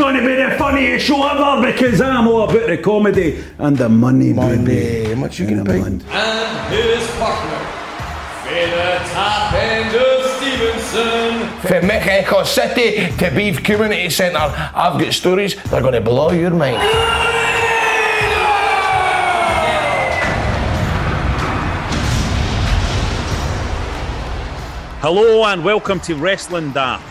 [0.00, 3.88] going to be the funniest show ever because I'm all about the comedy and the
[3.88, 4.64] money, Money.
[4.64, 5.08] baby.
[5.10, 5.74] How much you gonna And pay?
[5.74, 6.04] the money.
[6.10, 7.60] And his partner,
[8.44, 11.60] Fina Top Ender Stevenston.
[11.68, 16.30] From Mexico City to Beef Community Centre, I've got stories that are going to blow
[16.32, 16.80] your mind.
[25.02, 27.02] Hello and welcome to Wrestling Daft.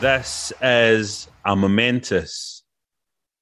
[0.00, 2.62] This is a momentous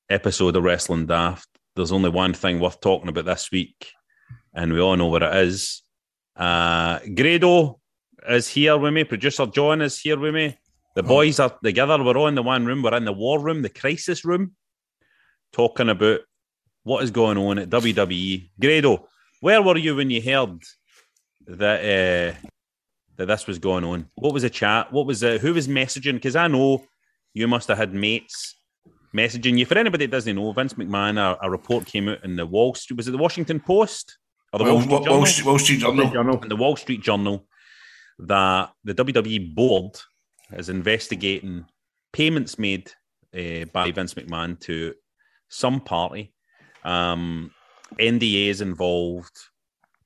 [0.08, 1.46] episode of Wrestling Daft.
[1.76, 3.92] There's only one thing worth talking about this week,
[4.54, 5.82] and we all know what it is.
[6.34, 7.78] Uh, Grado
[8.26, 9.04] is here with me.
[9.04, 10.56] Producer John is here with me.
[10.94, 12.02] The boys are together.
[12.02, 12.80] We're all in the one room.
[12.82, 14.52] We're in the war room, the crisis room,
[15.52, 16.20] talking about
[16.84, 18.48] what is going on at WWE.
[18.58, 19.06] Grado,
[19.40, 20.62] where were you when you heard
[21.46, 21.80] that?
[22.40, 22.48] Uh,
[23.16, 24.08] that this was going on?
[24.14, 24.92] What was the chat?
[24.92, 26.14] What was the, who was messaging?
[26.14, 26.86] Because I know
[27.38, 28.56] you must have had mates
[29.14, 29.64] messaging you.
[29.64, 32.74] For anybody that doesn't know, Vince McMahon, a, a report came out in the Wall
[32.74, 34.18] Street, was it the Washington Post?
[34.52, 35.46] Or the Wall, Wall Street Wall, Journal?
[35.46, 36.10] Wall, Street- Journal.
[36.10, 36.42] Journal.
[36.42, 37.46] In the Wall Street Journal
[38.20, 39.92] that the WWE board
[40.52, 41.64] is investigating
[42.12, 42.90] payments made
[43.36, 44.94] uh, by Vince McMahon to
[45.48, 46.32] some party.
[46.84, 47.52] Um,
[47.98, 49.36] NDAs involved.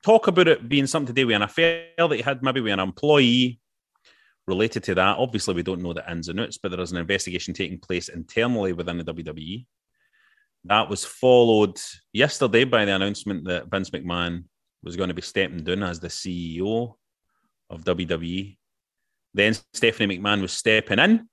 [0.04, 2.72] Talk about it being something to do with an affair that he had maybe with
[2.72, 3.60] an employee
[4.46, 5.18] related to that.
[5.18, 8.08] Obviously, we don't know the ins and outs, but there is an investigation taking place
[8.08, 9.66] internally within the WWE.
[10.64, 11.78] That was followed
[12.12, 14.44] yesterday by the announcement that Vince McMahon
[14.82, 16.94] was going to be stepping down as the CEO
[17.70, 18.56] of WWE.
[19.34, 21.28] Then Stephanie McMahon was stepping in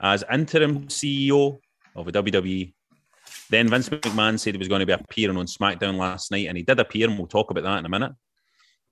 [0.00, 1.58] as interim CEO
[1.96, 2.74] of the WWE.
[3.50, 6.56] Then Vince McMahon said he was going to be appearing on SmackDown last night, and
[6.56, 8.12] he did appear, and we'll talk about that in a minute.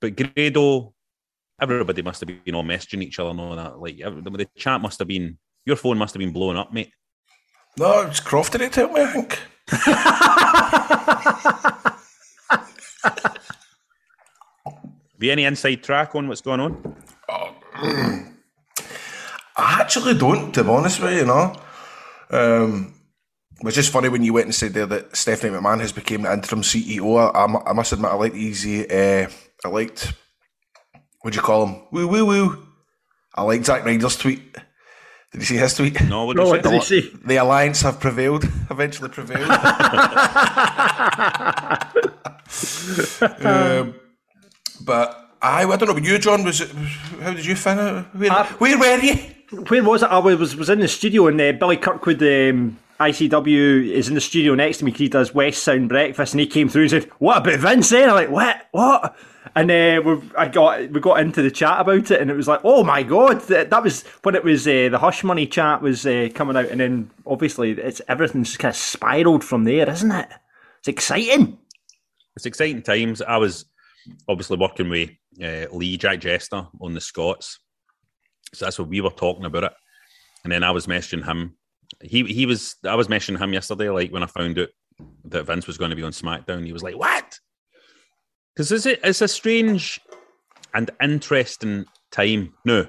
[0.01, 0.95] But Grado,
[1.61, 3.79] everybody must have been all messaging each other and all that.
[3.79, 6.93] Like the chat must have been, your phone must have been blowing up, mate.
[7.79, 9.39] No, it's Crofty that told me, I think.
[15.21, 16.97] You any inside track on what's going on?
[19.57, 21.55] I actually don't, to be honest with you, you know.
[22.31, 22.95] Um,
[23.59, 26.23] it was just funny when you went and said there that Stephanie McMahon has become
[26.23, 27.19] the interim CEO.
[27.19, 28.91] I, I, I must admit, I liked easy.
[28.91, 29.29] Uh,
[29.63, 30.15] I liked,
[31.23, 31.83] what do you call him?
[31.91, 32.67] Woo, woo, woo.
[33.35, 34.55] I liked Zack Ryder's tweet.
[35.33, 36.01] Did you see his tweet?
[36.09, 37.01] No, what No, you what did say?
[37.01, 37.17] he say?
[37.25, 39.49] The alliance have prevailed, eventually prevailed.
[43.45, 43.95] um,
[44.85, 45.95] but I, I don't know.
[45.95, 46.71] But you, John, was it?
[47.23, 48.05] How did you find it?
[48.17, 49.15] Where, Uh, where were you?
[49.69, 50.07] Where was it?
[50.11, 54.21] I was was in the studio and uh, Billy Kirkwood, um, ICW, is in the
[54.21, 56.91] studio next to me 'cause he does West Sound Breakfast, and he came through and
[56.91, 58.67] said, "What about Vince?" Then I'm like, "What?
[58.73, 59.17] What?"
[59.57, 62.47] And uh, we I got we got into the chat about it, and it was
[62.47, 65.83] like, "Oh my god!" That, that was when it was uh, the Hush Money chat
[65.83, 70.13] was uh, coming out, and then obviously it's everything's kind of spiraled from there, isn't
[70.13, 70.29] it?
[70.79, 71.59] It's exciting.
[72.37, 73.23] it's exciting times.
[73.23, 73.65] I was
[74.29, 75.11] obviously working with
[75.43, 77.59] uh, Lee Jack Jester on the Scots,
[78.55, 79.73] so that's what we were talking about it.
[80.45, 81.57] And then I was messaging him.
[82.01, 84.69] He he was I was messaging him yesterday, like when I found out
[85.25, 86.65] that Vince was going to be on SmackDown.
[86.65, 87.30] He was like, "What?"
[88.55, 90.01] Because it's a, it's a strange
[90.75, 92.55] and interesting time.
[92.65, 92.87] No,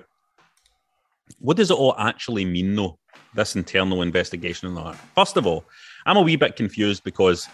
[1.39, 2.97] what does it all actually mean, though?
[3.33, 4.99] This internal investigation and all that.
[5.15, 5.63] First of all,
[6.05, 7.47] I'm a wee bit confused because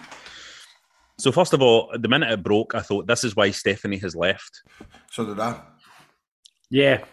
[1.20, 4.16] so first of all, the minute it broke, I thought this is why Stephanie has
[4.16, 4.62] left.
[5.12, 5.62] So did I.
[6.70, 7.04] Yeah,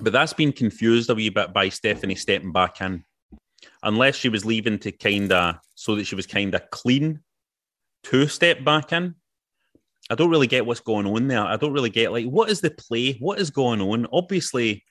[0.00, 3.04] But that's been confused a wee bit by Stephanie stepping back in.
[3.82, 7.20] Unless she was leaving to kinda so that she was kinda clean
[8.04, 9.16] to step back in.
[10.10, 11.40] I don't really get what's going on there.
[11.44, 13.14] I don't really get like what is the play?
[13.20, 14.06] What is going on?
[14.12, 14.84] Obviously,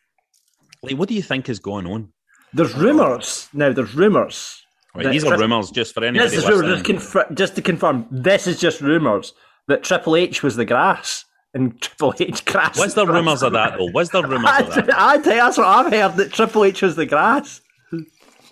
[0.81, 2.11] like what do you think is going on?
[2.53, 3.71] There's uh, rumours now.
[3.73, 4.63] There's rumours.
[4.95, 6.79] Right, these are Tri- rumours just for anybody This is rumours.
[6.79, 6.97] listening.
[6.97, 9.33] Just, confir- just to confirm, this is just rumours
[9.67, 12.79] that Triple H was the grass and Triple H grass.
[12.79, 13.91] Was there rumours of that though?
[13.93, 14.89] Was there rumours I, of that?
[14.97, 17.61] I tell you, that's what I've heard that Triple H was the grass.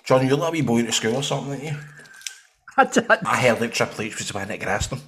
[0.03, 1.77] John, you're a wee boy to school or something, aren't you?
[2.77, 5.01] I t- I- I heard that Triple H was the one that grassed him.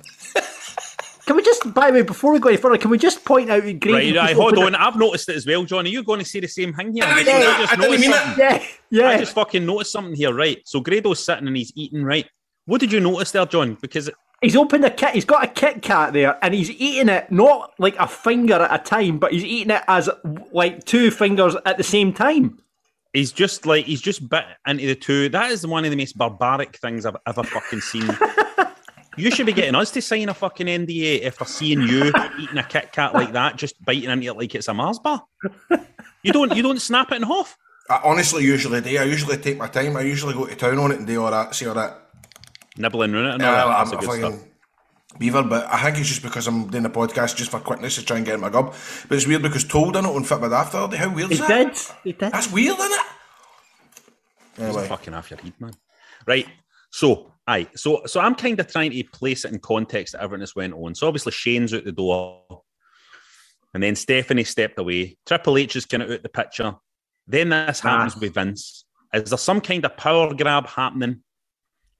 [1.29, 3.51] Can we just, by the way, before we go any further, can we just point
[3.51, 3.93] out Grado?
[3.93, 4.73] Right, right, hold put on.
[4.73, 5.85] I've noticed it as well, John.
[5.85, 7.03] Are you going to say the same thing here?
[7.05, 8.37] I didn't I just I didn't noticed mean something.
[8.39, 8.61] that.
[8.63, 8.67] it?
[8.89, 10.57] Yeah, I just fucking noticed something here, right?
[10.65, 12.27] So Grado's sitting and he's eating, right?
[12.65, 13.77] What did you notice there, John?
[13.79, 14.09] Because
[14.41, 15.11] He's opened a kit.
[15.11, 18.81] He's got a Kit Kat there, and he's eating it not like a finger at
[18.81, 20.09] a time, but he's eating it as
[20.51, 22.57] like two fingers at the same time.
[23.13, 25.29] he's just like he's just bit into the two.
[25.29, 28.09] That is one of the most barbaric things I've ever fucking seen.
[29.19, 32.57] you should be getting us to sign a fucking NDA if we're seeing you eating
[32.57, 35.24] a Kit Kat like that, just biting into it like it's a Mars bar.
[36.24, 37.57] You don't you don't snap it in half.
[37.89, 38.98] I honestly usually do.
[38.98, 39.98] I usually take my time.
[39.98, 42.10] I usually go to town on it and do all that, see all that.
[42.77, 43.68] Nibbling on it and all Yeah, that.
[43.68, 44.51] I'm That's a a good fucking
[45.18, 48.06] beaver, but I think it's just because I'm doing a podcast just for quickness to
[48.06, 48.75] try and get in my gob.
[49.07, 50.77] But it's weird because Told done it on Fit With After.
[50.77, 51.04] the other day.
[51.04, 51.48] How weird He is that?
[51.74, 51.77] did.
[52.04, 52.31] He did.
[52.31, 53.01] That's weird, isn't it?
[54.60, 55.74] Anyway, Fucking off your head, man.
[56.25, 56.48] Right.
[56.92, 57.68] So, aye.
[57.75, 60.74] So, so I'm kind of trying to place it in context that everything that's went
[60.74, 60.96] on.
[60.96, 62.62] So, obviously, Shane's out the door,
[63.74, 65.18] and then Stephanie stepped away.
[65.25, 66.75] Triple H is kind of out the picture.
[67.28, 68.19] Then this happens Ah.
[68.19, 68.86] with Vince.
[69.13, 71.24] Is there some kind of power grab happening?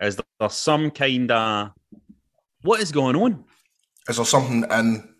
[0.02, 1.72] Is there some kind of
[2.62, 3.46] what is going on?
[4.08, 5.14] is there something in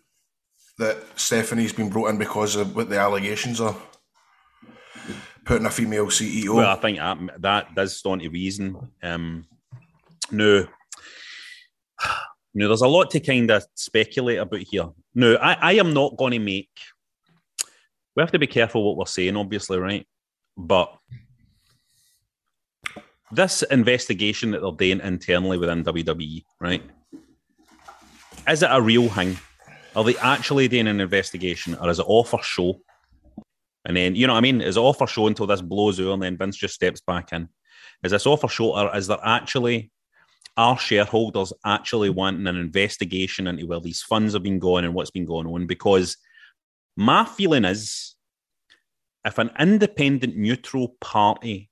[0.78, 3.76] that Stephanie's been brought in because of what the allegations are?
[5.44, 6.56] Putting a female CEO.
[6.56, 8.90] Well, I think that, that does stand to reason.
[9.02, 9.46] Um,
[10.30, 10.66] no,
[12.54, 14.88] no, there's a lot to kind of speculate about here.
[15.14, 16.70] No, I, I am not going to make.
[18.16, 20.06] We have to be careful what we're saying, obviously, right?
[20.56, 20.92] But
[23.32, 26.82] this investigation that they're doing internally within WWE, right?
[28.48, 29.38] Is it a real thing?
[29.94, 32.80] Are they actually doing an investigation, or is it all for show?
[33.84, 34.60] And then, you know what I mean?
[34.60, 37.32] Is it all for show until this blows over and then Vince just steps back
[37.32, 37.48] in?
[38.02, 39.90] Is this all for show or is there actually,
[40.60, 45.10] are shareholders actually wanting an investigation into where these funds have been going and what's
[45.10, 45.66] been going on?
[45.66, 46.18] Because
[46.98, 48.14] my feeling is
[49.24, 51.70] if an independent, neutral party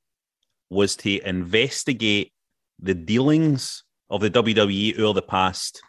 [0.70, 2.32] was to investigate
[2.80, 5.82] the dealings of the WWE over the past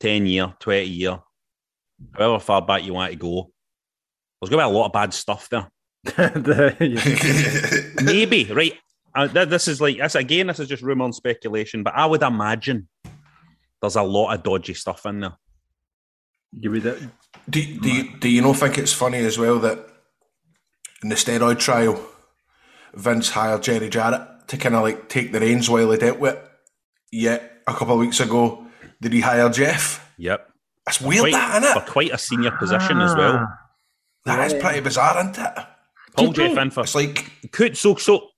[0.00, 1.18] 10 year, 20 year,
[2.14, 3.50] however far back you want to go,
[4.40, 5.68] there's going to be a lot of bad stuff there.
[8.02, 8.72] Maybe, right?
[9.14, 12.06] Uh, th- this is like, this, again, this is just rumor and speculation, but I
[12.06, 12.88] would imagine
[13.80, 15.36] there's a lot of dodgy stuff in there.
[16.52, 17.00] You would, Do,
[17.48, 17.60] do,
[17.90, 19.78] you, do you not think it's funny as well that
[21.02, 22.00] in the steroid trial,
[22.94, 26.34] Vince hired Jerry Jarrett to kind of like take the reins while he dealt with
[26.34, 26.44] it?
[27.12, 28.66] Yet a couple of weeks ago,
[29.00, 30.12] did he hire Jeff?
[30.18, 30.48] Yep.
[30.86, 33.48] That's weird, Quite, that, isn't for quite a senior position as well.
[34.26, 35.52] That is pretty bizarre, isn't it?
[36.16, 38.29] Paul you Jeff think- in for It's like, could so so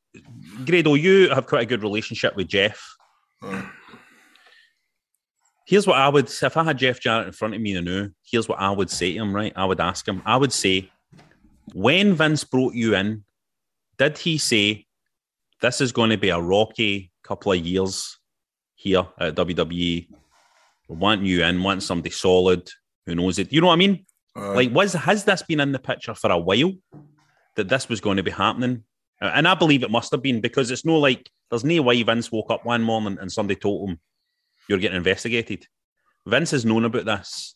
[0.65, 2.97] Grado, you have quite a good relationship with Jeff.
[5.67, 8.49] Here's what I would if I had Jeff Jarrett in front of me now, here's
[8.49, 9.53] what I would say to him, right?
[9.57, 10.91] I would ask him, I would say,
[11.73, 13.25] when Vince brought you in,
[13.99, 14.87] did he say
[15.61, 18.19] this is going to be a rocky couple of years
[18.75, 20.09] here at WWE?
[20.89, 22.69] We want you in, want somebody solid
[23.07, 23.53] who knows it.
[23.53, 24.05] You know what I mean?
[24.35, 26.73] like, was has this been in the picture for a while
[27.57, 28.85] that this was going to be happening?
[29.23, 32.03] Uh, And I believe it must have been because it's no like there's no way
[32.03, 34.01] Vince woke up one morning and somebody told him
[34.69, 35.67] you're getting investigated.
[36.27, 37.55] Vince has known about this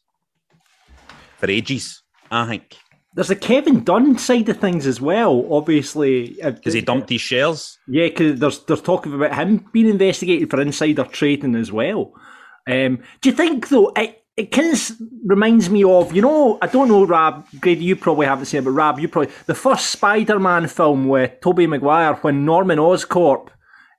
[1.39, 2.77] for ages, I think.
[3.15, 5.47] there's a Kevin Dunn side of things as well.
[5.51, 7.79] Obviously, uh, Because he dumped his shares.
[7.89, 12.13] Yeah, because there's there's talk about him being investigated for insider trading as well.
[12.69, 14.91] Um, do you think though it it kind of
[15.25, 18.65] reminds me of you know I don't know Rab Grado you probably haven't seen it
[18.65, 23.49] but Rab you probably the first Spider-Man film with Tobey Maguire when Norman Oscorp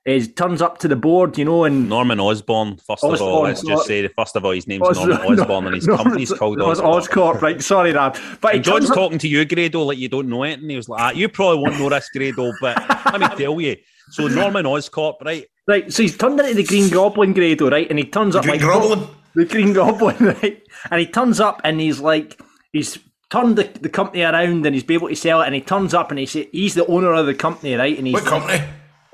[0.06, 3.44] is turns up to the board you know and Norman Osborn, first of all.
[3.44, 3.74] Osborn, Let's sorry.
[3.76, 6.32] just say, the first of all, his name's Os- Norman Osborn and his Norman- company's
[6.32, 7.02] called Os- Osborn.
[7.36, 10.08] Oscorp right sorry Rab but he And John's up- talking to you, Grado, like you
[10.08, 10.60] don't know it.
[10.60, 12.76] And he was like, ah, you probably won't know this, Grado, but
[13.12, 13.76] let me tell you.
[14.12, 15.44] So Norman Oscorp, right?
[15.66, 17.86] Right, so he's turned into the Green Goblin Grado, right?
[17.90, 19.06] And he turns up Green like Goblin?
[19.38, 20.62] The Green Goblin, right?
[20.90, 22.40] And he turns up and he's like,
[22.72, 22.98] he's
[23.30, 25.46] turned the, the company around and he's be able to sell it.
[25.46, 27.96] And he turns up and he's he's the owner of the company, right?
[27.96, 28.64] And he's what company?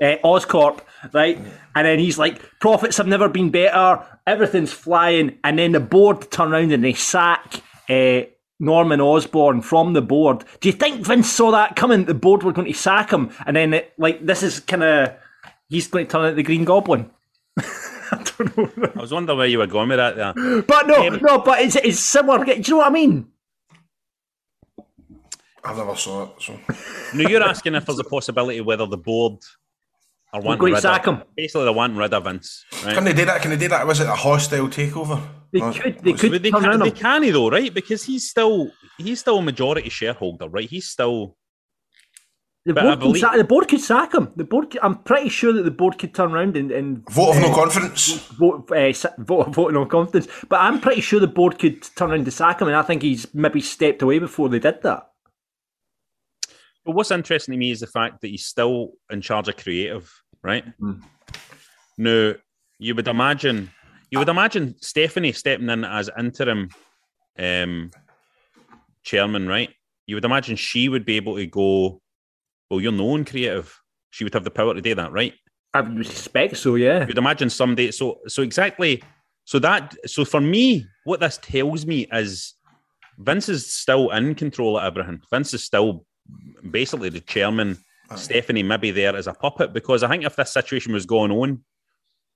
[0.01, 0.79] uh, Oscorp,
[1.13, 1.37] right?
[1.75, 5.37] And then he's like, profits have never been better, everything's flying.
[5.43, 8.21] And then the board turn around and they sack uh,
[8.59, 10.43] Norman Osborn from the board.
[10.59, 12.05] Do you think Vince saw that coming?
[12.05, 15.13] The board were going to sack him, and then it, like this is kind of
[15.69, 17.11] he's going to turn out the Green Goblin.
[18.39, 20.15] I don't know, I was wondering where you were going with that.
[20.15, 20.61] There.
[20.63, 22.43] but no, Um, no, but it's it's similar.
[22.45, 23.27] Do you know what I mean?
[25.63, 26.29] I've never saw it.
[26.39, 26.59] So
[27.13, 29.37] No, you're asking if there's a possibility whether the board
[30.33, 31.23] are wanting going to rid sack of him.
[31.35, 32.63] Basically, they're wanting rid of Vince.
[32.83, 32.93] Right?
[32.93, 33.41] can they do that?
[33.41, 33.87] Can they do that?
[33.87, 35.21] Was it a hostile takeover?
[35.51, 36.95] They No, could, they could they turn can, they him.
[36.95, 37.73] can though, right?
[37.73, 40.69] Because he's still he's still a majority shareholder, right?
[40.69, 41.35] He's still
[42.65, 44.31] The board, believe- could sack, the board could sack him.
[44.35, 47.35] The board, could- I'm pretty sure that the board could turn around and, and Vote
[47.35, 48.27] of no confidence.
[48.29, 50.27] vote, uh, sa- vote, vote no confidence.
[50.49, 53.03] But I'm pretty sure the board could turn around to sack him, and I think
[53.03, 55.09] he's maybe stepped away before they did that.
[56.83, 60.11] But what's interesting to me is the fact that he's still in charge of creative,
[60.43, 60.65] right?
[61.97, 62.33] Now,
[62.79, 63.71] you would imagine,
[64.09, 66.69] you would imagine Stephanie stepping in as interim
[67.37, 67.91] um,
[69.03, 69.69] chairman, right?
[70.07, 72.01] You would imagine she would be able to go,
[72.69, 73.79] well, you're known creative.
[74.11, 75.33] She would have the power to do that, right?
[75.73, 77.05] I would suspect so, yeah.
[77.05, 77.91] You'd imagine someday.
[77.91, 79.03] So, so exactly.
[79.43, 82.53] So that, so for me, what this tells me is
[83.17, 85.21] Vince is still in control of everything.
[85.29, 86.05] Vince is still
[86.69, 87.77] basically the chairman.
[88.15, 91.63] Stephanie maybe there as a puppet because I think if this situation was going on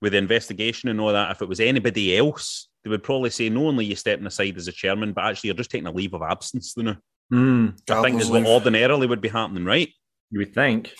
[0.02, 3.50] with the investigation and all that, if it was anybody else, they would probably say
[3.50, 5.92] not only are you stepping aside as a chairman, but actually you're just taking a
[5.92, 6.74] leave of absence.
[6.76, 6.96] You know,
[7.32, 9.90] Mm, I think Gardener's is what ordinarily would be happening, right?
[10.32, 10.92] You would think.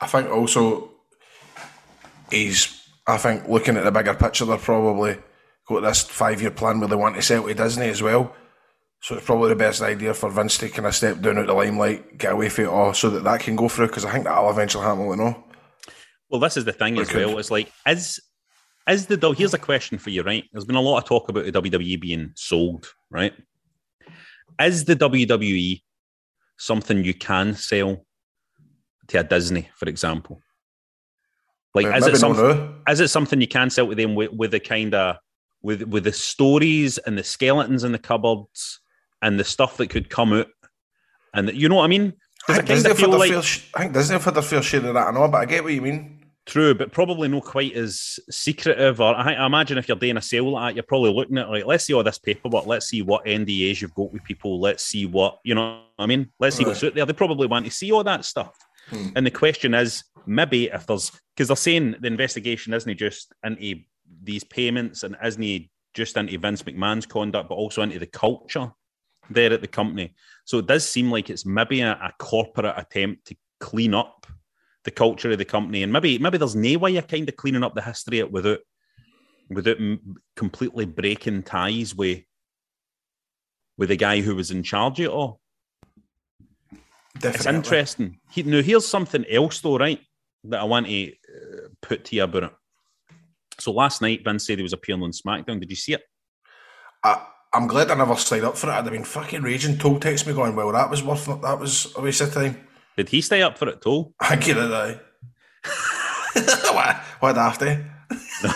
[0.00, 0.90] I think also
[2.30, 2.72] he's.
[3.06, 5.16] I think looking at the bigger picture, they're probably
[5.68, 8.34] got this five-year plan where they want to sell to Disney as well.
[9.00, 11.52] So it's probably the best idea for Vince to kind of step down out the
[11.52, 13.86] limelight, get away from it all, so that that can go through.
[13.88, 15.06] Because I think that'll eventually happen.
[15.06, 15.44] You know,
[16.28, 17.24] Well, this is the thing as Okay.
[17.24, 17.38] well.
[17.38, 18.20] It's like, is
[18.88, 20.44] is the here's a question for you, right?
[20.52, 23.32] There's been a lot of talk about the WWE being sold, right?
[24.60, 25.82] Is the WWE
[26.58, 28.04] something you can sell
[29.08, 30.40] to a Disney, for example?
[31.74, 32.46] Like, is it something?
[32.46, 32.74] now.
[32.88, 35.16] Is it something you can sell to them with, with the kind of
[35.62, 38.80] with with the stories and the skeletons in the cupboards
[39.22, 40.46] and the stuff that could come out,
[41.34, 42.14] and you know what I mean?
[42.48, 44.42] I think, Disney of have had feel like fair I think Disney have had their
[44.42, 45.08] fair share of that.
[45.08, 46.16] I know, but I get what you mean.
[46.46, 49.00] True, but probably not quite as secretive.
[49.00, 51.50] Or I, I imagine if you're doing a sale like that, you're probably looking at
[51.50, 52.66] like, let's see all this paperwork.
[52.66, 54.60] Let's see what NDAs you've got with people.
[54.60, 55.82] Let's see what you know.
[55.96, 57.04] what I mean, let's see what's out there.
[57.04, 58.56] They probably want to see all that stuff.
[59.14, 63.80] And the question is, maybe if there's because they're saying the investigation isn't just into
[64.22, 68.70] these payments and isn't just into Vince McMahon's conduct, but also into the culture
[69.30, 70.14] there at the company.
[70.44, 74.26] So it does seem like it's maybe a, a corporate attempt to clean up
[74.84, 77.64] the culture of the company, and maybe maybe there's no way of kind of cleaning
[77.64, 78.60] up the history without
[79.50, 79.78] without
[80.36, 82.22] completely breaking ties with
[83.76, 85.40] with the guy who was in charge of it all.
[87.22, 88.18] It's interesting.
[88.30, 90.00] He, now, here's something else, though, right?
[90.44, 92.52] That I want to uh, put to you about it.
[93.58, 95.60] So last night, Vince said he was appearing on SmackDown.
[95.60, 96.02] Did you see it?
[97.02, 98.72] I, I'm glad I never signed up for it.
[98.72, 99.78] I'd have been fucking raging.
[99.78, 101.40] Told text me going, well, that was worth it.
[101.42, 102.66] That was a waste of time.
[102.96, 104.12] Did he stay up for it too?
[104.20, 105.00] I get it, aye.
[106.72, 106.96] what?
[107.20, 107.90] What after?
[108.10, 108.54] Does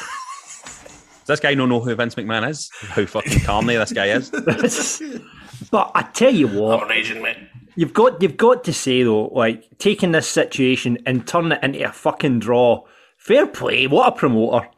[1.26, 2.71] this guy not know who Vince McMahon is?
[2.81, 4.31] How fucking calmly this guy is?
[5.71, 7.37] But I tell you what, I'm raging, mate.
[7.77, 11.89] You've got you've got to say though, like taking this situation and turning it into
[11.89, 12.85] a fucking draw.
[13.17, 14.69] Fair play, what a promoter.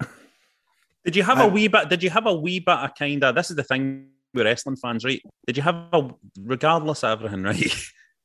[1.04, 1.88] Did you have a wee bit?
[1.88, 3.34] Did you have a wee bit of kind of?
[3.34, 5.22] This is the thing with wrestling fans, right?
[5.46, 7.74] Did you have a, regardless of everything, right?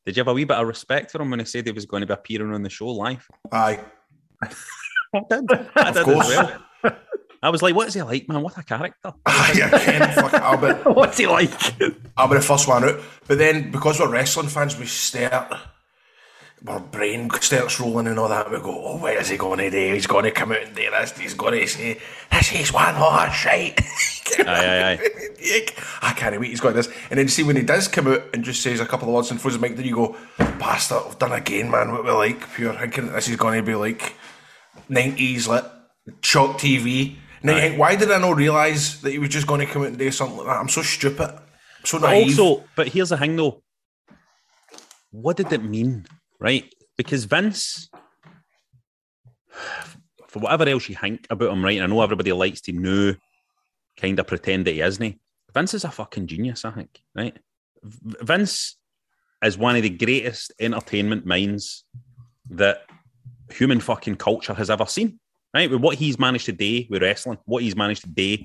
[0.05, 1.85] Did you have a wee bit of respect for him when he said he was
[1.85, 3.27] going to be appearing on the show live?
[3.51, 3.79] Aye.
[4.43, 5.51] I did.
[5.75, 6.29] I did course.
[6.31, 6.37] as
[6.83, 6.97] well.
[7.43, 8.41] I was like, "What is he like, man?
[8.41, 10.85] What a character!" Ah, aye, again, fuck it.
[10.95, 11.51] What's he like?
[12.17, 12.99] I'll be the first one out.
[13.27, 15.53] But then, because we're wrestling fans, we start,
[16.67, 18.49] our brain starts rolling and all that.
[18.49, 19.93] We go, oh, what is he going to do?
[19.93, 21.17] He's going to come out and do this.
[21.17, 21.99] He's going to say,
[22.31, 23.79] this is one horse shite.
[24.39, 25.65] Aye, aye, aye.
[26.01, 26.49] I can't wait.
[26.49, 26.89] He's got this.
[27.09, 29.29] And then see when he does come out and just says a couple of words
[29.31, 31.91] and throws the mic, then you go, bastard, I've done again, man.
[31.91, 34.15] What we like, pure thinking this is going to be like
[34.89, 35.65] 90s lit,
[36.21, 37.15] chalk TV.
[37.47, 39.97] Then why did I not realise that he was just going to come out and
[39.97, 40.57] do something like that?
[40.59, 41.29] I'm so stupid.
[41.29, 42.39] I'm so But naive.
[42.39, 43.61] also, but here's the thing, though.
[45.11, 46.05] What did it mean,
[46.39, 46.71] right?
[46.97, 47.89] Because Vince,
[50.27, 51.81] for whatever else you think about him, right?
[51.81, 53.15] I know everybody likes to know,
[53.99, 55.19] kind of pretend that he isn't.
[55.53, 57.37] Vince is a fucking genius, I think, right?
[57.83, 58.77] V- Vince
[59.43, 61.83] is one of the greatest entertainment minds
[62.49, 62.81] that
[63.51, 65.19] human fucking culture has ever seen,
[65.57, 65.71] right?
[65.71, 68.37] With what he's managed to do with wrestling, what he's managed to do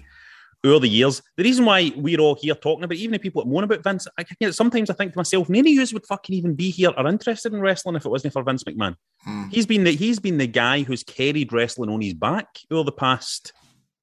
[0.65, 3.51] over the years, the reason why we're all here talking about, even if people that
[3.51, 6.07] moan about Vince, I, you know, sometimes I think to myself, none of you would
[6.07, 8.97] fucking even be here or interested in wrestling if it wasn't for Vince McMahon.
[9.25, 9.49] Hmm.
[9.51, 12.93] He's been the he's been the guy who's carried wrestling on his back over the
[12.93, 13.53] past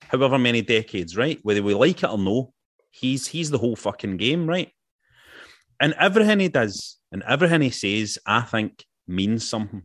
[0.02, 1.40] however many decades, right?
[1.42, 2.54] Whether we like it or no,
[2.92, 4.72] he's he's the whole fucking game, right?
[5.80, 9.84] And everything he does and everything he says, I think means something.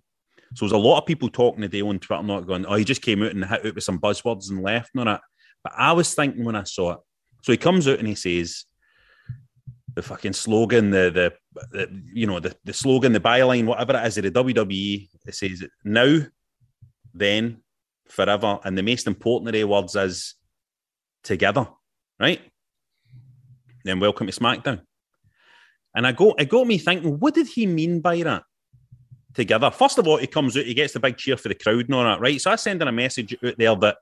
[0.55, 3.03] So there's a lot of people talking today on Twitter, not going, oh, he just
[3.03, 5.21] came out and hit out with some buzzwords and left and all that.
[5.63, 6.99] But I was thinking when I saw it.
[7.43, 8.65] So he comes out and he says
[9.95, 11.11] the fucking slogan, the
[11.55, 15.09] the, the you know the, the slogan, the byline, whatever it is of the WWE.
[15.27, 16.21] It says now,
[17.13, 17.63] then,
[18.09, 20.35] forever, and the most important of the words is
[21.23, 21.69] together,
[22.21, 22.41] right?
[23.85, 24.83] Then welcome to SmackDown.
[25.95, 28.43] And I go, it got me thinking, what did he mean by that?
[29.35, 29.71] Together.
[29.71, 31.95] First of all, he comes out, he gets the big cheer for the crowd and
[31.95, 32.41] all that, right?
[32.41, 33.97] So I send in a message out there that,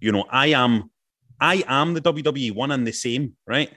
[0.00, 0.90] you know, I am,
[1.38, 3.70] I am the WWE one and the same, right?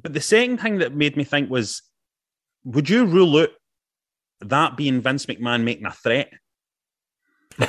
[0.00, 1.82] But the second thing that made me think was,
[2.64, 3.48] would you rule out
[4.42, 6.32] that being Vince McMahon making a threat?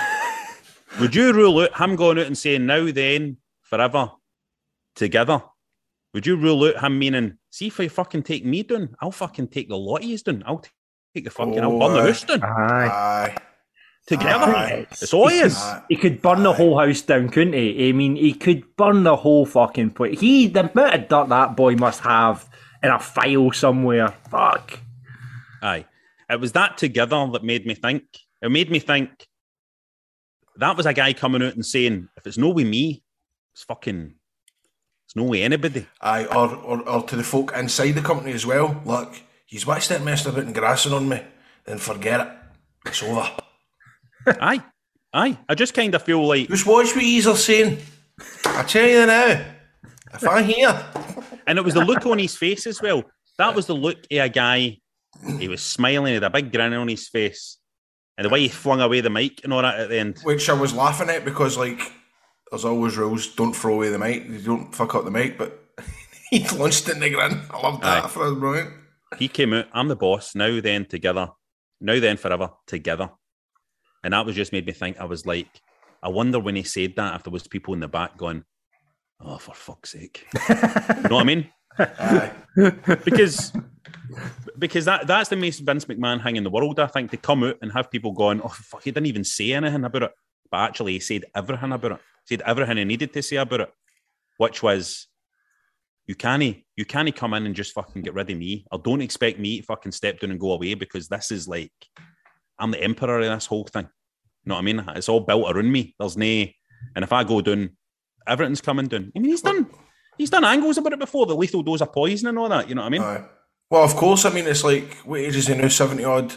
[0.99, 4.11] would you rule out him going out and saying now then forever
[4.95, 5.41] together?
[6.13, 9.47] Would you rule out him meaning, see if you fucking take me down, I'll fucking
[9.47, 10.43] take the lot he's down.
[10.45, 10.63] I'll
[11.13, 12.87] take the fucking, I'll burn the Oh, house down Aye.
[12.87, 13.35] Aye.
[14.05, 14.55] together.
[14.55, 14.87] Aye.
[14.91, 15.61] It's all he is.
[15.89, 17.89] He could burn the whole house down, couldn't he?
[17.89, 20.19] I mean, he could burn the whole fucking place.
[20.19, 22.47] He, the amount of dirt that boy must have
[22.83, 24.09] in a file somewhere.
[24.29, 24.79] Fuck.
[25.61, 25.85] Aye.
[26.29, 28.03] It was that together that made me think.
[28.41, 29.27] It made me think
[30.57, 33.03] that was a guy coming out and saying, if it's no with me,
[33.53, 34.13] it's fucking,
[35.05, 35.87] it's no way anybody.
[36.01, 38.79] Aye, or, or, or to the folk inside the company as well.
[38.85, 39.15] Look,
[39.47, 41.21] he's to start messing about and grassing on me,
[41.65, 42.27] then forget it.
[42.85, 43.27] It's over.
[44.41, 44.63] aye.
[45.13, 45.37] Aye.
[45.49, 47.79] I just kind of feel like, Just watch what he's are saying.
[48.45, 49.45] I tell you now,
[50.13, 50.85] if I hear,
[51.47, 53.03] and it was the look on his face as well.
[53.37, 54.77] That was the look of a guy,
[55.39, 57.57] he was smiling, he had a big grin on his face.
[58.17, 60.19] And the way he flung away the mic and all that at the end.
[60.23, 61.79] which I was laughing at because like
[62.49, 63.27] there's always rules.
[63.35, 64.27] Don't throw away the mic.
[64.27, 65.37] You don't fuck up the mic.
[65.37, 65.59] But
[66.31, 67.41] he launched in the grin.
[67.51, 68.03] I loved that.
[68.03, 68.05] Aye.
[68.05, 68.73] I thought it was brilliant.
[69.17, 71.29] He came out, I'm the boss, now then together,
[71.79, 73.09] now then forever, together.
[74.03, 75.61] And that was just made me think, I was like,
[76.03, 78.43] I wonder when he said that if there was people in the back going,
[79.19, 80.27] Oh, for fuck's sake.
[80.49, 80.55] you
[81.09, 81.49] know what I mean?
[83.03, 83.51] Because
[84.57, 87.43] because that that's the most Vince McMahon thing in the world, I think, to come
[87.43, 90.11] out and have people going, Oh fuck, he didn't even say anything about it.
[90.51, 91.99] But actually he said everything about it.
[92.27, 93.73] He said everything he needed to say about it.
[94.37, 95.07] Which was
[96.07, 98.65] you can't you can't come in and just fucking get rid of me.
[98.71, 101.71] Or don't expect me to fucking step down and go away because this is like
[102.57, 103.87] I'm the emperor of this whole thing.
[104.43, 104.83] You know what I mean?
[104.95, 105.95] It's all built around me.
[105.99, 106.45] There's no
[106.95, 107.71] and if I go down,
[108.25, 109.11] everything's coming down.
[109.15, 109.69] I mean he's done
[110.17, 112.75] he's done angles about it before, the lethal dose of poison and all that, you
[112.75, 113.25] know what I mean?
[113.69, 114.23] Well, of course.
[114.23, 115.67] I mean, it's like what age is he now?
[115.67, 116.33] Seventy odd.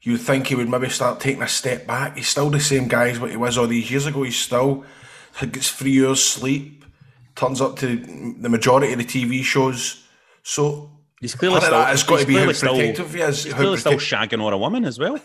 [0.00, 2.16] You'd think he would maybe start taking a step back.
[2.16, 4.22] He's still the same guy as what he was all these years ago.
[4.22, 4.84] He's still
[5.40, 6.85] gets three hours sleep.
[7.36, 7.96] Turns up to
[8.40, 10.04] the majority of the TV shows.
[10.42, 13.44] So He's clearly still, that has got to be how still- protective he is.
[13.44, 15.18] He's clearly still shagging or a woman as well.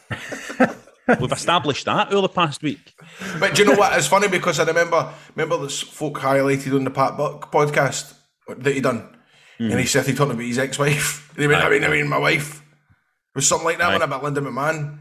[1.20, 2.94] We've established that over the past week.
[3.40, 3.98] But do you know what?
[3.98, 8.14] It's funny because I remember remember this folk highlighted on the Pat Buck podcast
[8.48, 9.18] that he done,
[9.60, 9.86] and he hmm.
[9.86, 11.30] said he talking about his ex-wife.
[11.36, 12.60] And he went, I mean, I mean, my wife.
[12.60, 13.94] It was something like that Aye.
[13.94, 15.00] one about Linda McMahon.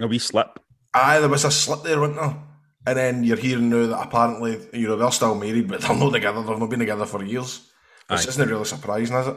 [0.00, 0.58] A wee slip.
[0.94, 2.36] Aye, there was a slip there, wasn't there?
[2.90, 6.10] And then you're hearing now that apparently, you know, they're still married, but they're not
[6.12, 6.42] together.
[6.42, 7.70] They've not been together for years.
[8.08, 8.28] Which Aye.
[8.28, 9.36] isn't really surprising, is it?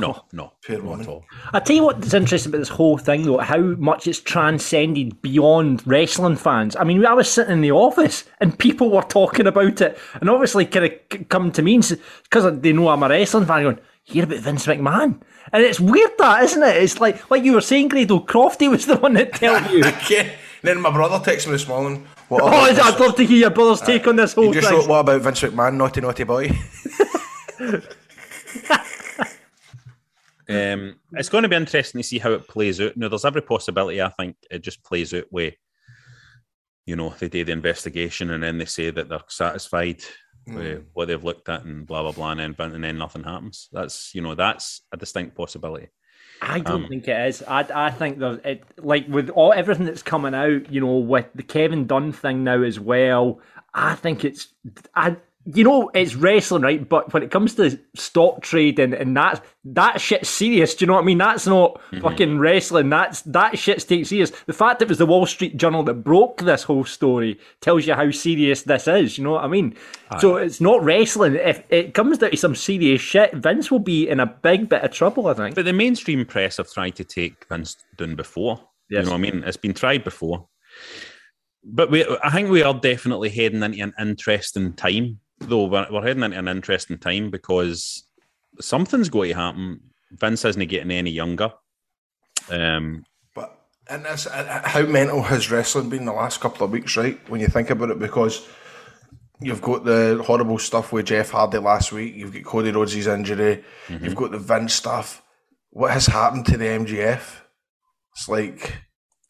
[0.00, 1.00] No, no, Fair not woman.
[1.02, 1.24] at all.
[1.52, 5.86] I tell you what's interesting about this whole thing, though, how much it's transcended beyond
[5.86, 6.74] wrestling fans.
[6.76, 10.28] I mean, I was sitting in the office and people were talking about it, and
[10.28, 14.24] obviously, kind of come to me because they know I'm a wrestling fan, going, "Hear
[14.24, 15.20] about Vince McMahon?"
[15.52, 16.76] And it's weird, that isn't it?
[16.76, 19.84] It's like, like you were saying, Grado Crofty was the one that told you.
[19.84, 20.34] Okay.
[20.62, 22.06] Then my brother texted me this morning.
[22.32, 24.66] What oh, about I'd love to hear your brother's take on this He whole just
[24.66, 24.78] thing.
[24.78, 26.50] wrote, what about Vince McMahon, naughty, naughty boy?
[30.48, 32.94] Um, it's going to be interesting to see how it plays out.
[32.96, 34.02] Now, there's every possibility.
[34.02, 35.52] I think it just plays out where,
[36.84, 40.02] you know, they do the investigation and then they say that they're satisfied
[40.46, 43.68] with what they've looked at and blah blah blah, and then and then nothing happens.
[43.72, 45.88] That's you know that's a distinct possibility.
[46.44, 47.42] I don't Um, think it is.
[47.46, 51.26] I, I think there's it like with all everything that's coming out, you know, with
[51.34, 53.40] the Kevin Dunn thing now as well.
[53.74, 54.48] I think it's
[54.94, 56.88] I you know it's wrestling, right?
[56.88, 60.74] But when it comes to stock trade and, that that shit's serious.
[60.74, 61.18] Do you know what I mean?
[61.18, 62.00] That's not mm-hmm.
[62.00, 62.90] fucking wrestling.
[62.90, 64.30] That's that shit's taken serious.
[64.46, 67.86] The fact that it was the Wall Street Journal that broke this whole story tells
[67.86, 69.18] you how serious this is.
[69.18, 69.76] You know what I mean?
[70.20, 71.36] So it's not wrestling.
[71.36, 74.82] If it comes down to some serious shit, Vince will be in a big bit
[74.82, 75.26] of trouble.
[75.28, 75.54] I think.
[75.54, 78.60] But the mainstream press have tried to take Vince down before.
[78.90, 79.04] Yes.
[79.04, 79.44] You know what I mean?
[79.44, 80.48] It's been tried before.
[81.64, 85.64] But we, I think we are definitely heading into an interesting time, though.
[85.66, 88.04] We're, we're heading into an interesting time because
[88.60, 89.80] something's going to happen.
[90.12, 91.52] Vince isn't getting any younger.
[92.50, 96.96] Um, But and that's uh, how mental has wrestling been the last couple of weeks,
[96.96, 97.18] right?
[97.28, 98.46] When you think about it, because
[99.40, 103.64] you've got the horrible stuff with Jeff Hardy last week, you've got Cody Rhodes' injury,
[103.88, 105.22] you've got the Vince stuff.
[105.70, 107.22] What has happened to the MJF?
[108.14, 108.82] It's like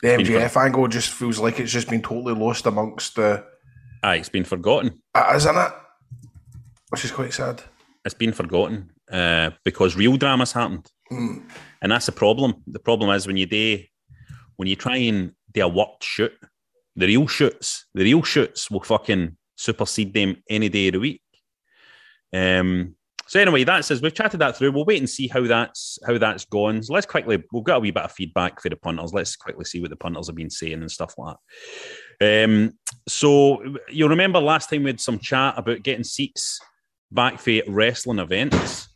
[0.02, 3.44] the MJF angle just feels like it's just been totally lost amongst the,
[4.02, 5.00] aye, it's been forgotten.
[5.14, 5.72] uh, isn't it?
[6.92, 7.62] Which is quite sad.
[8.04, 12.62] It's been forgotten uh, because real drama's happened, and that's the problem.
[12.66, 13.78] The problem is when you do,
[14.56, 16.32] when you try and do a worked shoot,
[16.94, 21.22] the real shoots, the real shoots will fucking supersede them any day of the week.
[22.30, 22.94] Um.
[23.26, 24.72] So anyway, that says we've chatted that through.
[24.72, 26.82] We'll wait and see how that's how that's gone.
[26.82, 29.14] So let's quickly we've got a wee bit of feedback for the punters.
[29.14, 31.36] Let's quickly see what the punters have been saying and stuff like
[32.20, 32.44] that.
[32.44, 32.72] Um,
[33.08, 36.60] so you'll remember last time we had some chat about getting seats
[37.12, 38.88] back for wrestling events.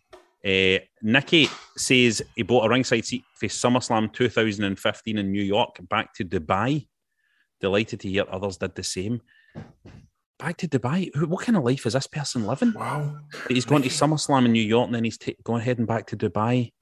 [0.44, 6.14] Uh, Nicky says he bought a ringside seat for SummerSlam 2015 in New York back
[6.14, 6.86] to Dubai.
[7.60, 9.22] Delighted to hear others did the same.
[10.38, 11.10] Back to Dubai.
[11.26, 12.74] What kind of life is this person living?
[12.74, 13.18] Wow.
[13.32, 16.06] That He's going to SummerSlam in New York and then he's ta- going heading back
[16.08, 16.72] to Dubai.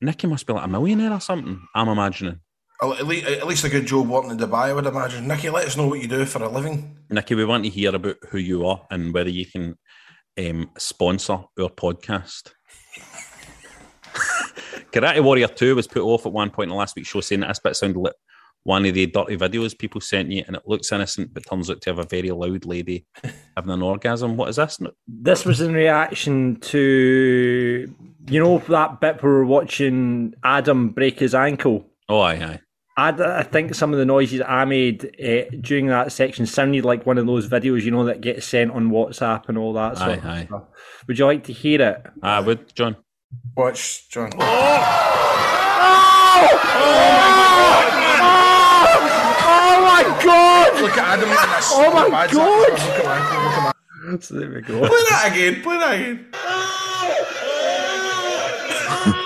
[0.00, 1.60] Nicky must be like a millionaire or something.
[1.74, 2.40] I'm imagining.
[2.82, 5.28] At least, at least a good job working in Dubai, I would imagine.
[5.28, 6.96] Nicky, let us know what you do for a living.
[7.10, 9.76] Nicky, we want to hear about who you are and whether you can
[10.38, 12.52] um, sponsor our podcast.
[14.92, 17.40] Karate Warrior 2 was put off at one point in the last week's show, saying
[17.40, 18.14] that this bit sounded like
[18.64, 21.80] one of the dirty videos people sent you, and it looks innocent, but turns out
[21.80, 23.06] to have a very loud lady
[23.56, 24.36] having an orgasm.
[24.36, 24.78] What is this?
[25.08, 27.92] This was in reaction to
[28.28, 31.88] you know that bit where we're watching Adam break his ankle.
[32.08, 32.60] Oh, aye, aye.
[32.96, 37.06] I, I think some of the noises I made uh, during that section sounded like
[37.06, 40.10] one of those videos, you know, that gets sent on WhatsApp and all that sort
[40.10, 40.44] Aye, of aye.
[40.46, 40.62] stuff.
[41.06, 42.02] Would you like to hear it?
[42.22, 42.96] I would, John.
[43.56, 44.30] Watch, John.
[48.44, 50.80] Oh my god!
[50.80, 51.28] Look at Adam.
[51.28, 52.70] and that's- Oh my God.
[52.70, 53.62] Look at my ankle, look at
[54.12, 54.78] my- So there we go.
[54.80, 55.62] Play that again.
[55.62, 56.26] Play that again.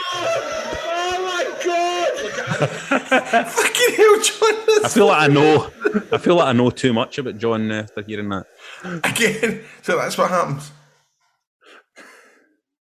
[2.57, 4.85] Fucking hell, John.
[4.85, 5.71] I feel like I know.
[6.13, 8.47] I feel like I know too much about John uh, after hearing that.
[9.05, 9.65] Again.
[9.83, 10.71] So that's what happens.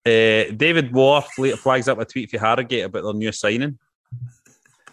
[0.06, 3.78] Uh, David Wharf later flags up a tweet for Harrogate about their new signing.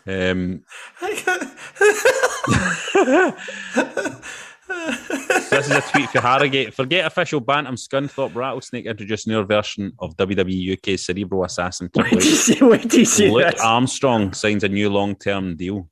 [0.08, 0.64] Um,
[5.52, 6.74] this is a tweet for Harrogate.
[6.74, 12.24] Forget official Bantam Scunthorpe Rattlesnake introduced new version of WWE UK Cerebral Assassin Triple Wait
[12.24, 13.62] do you see, wait do you see Luke this?
[13.62, 15.90] Armstrong signs a new long term deal.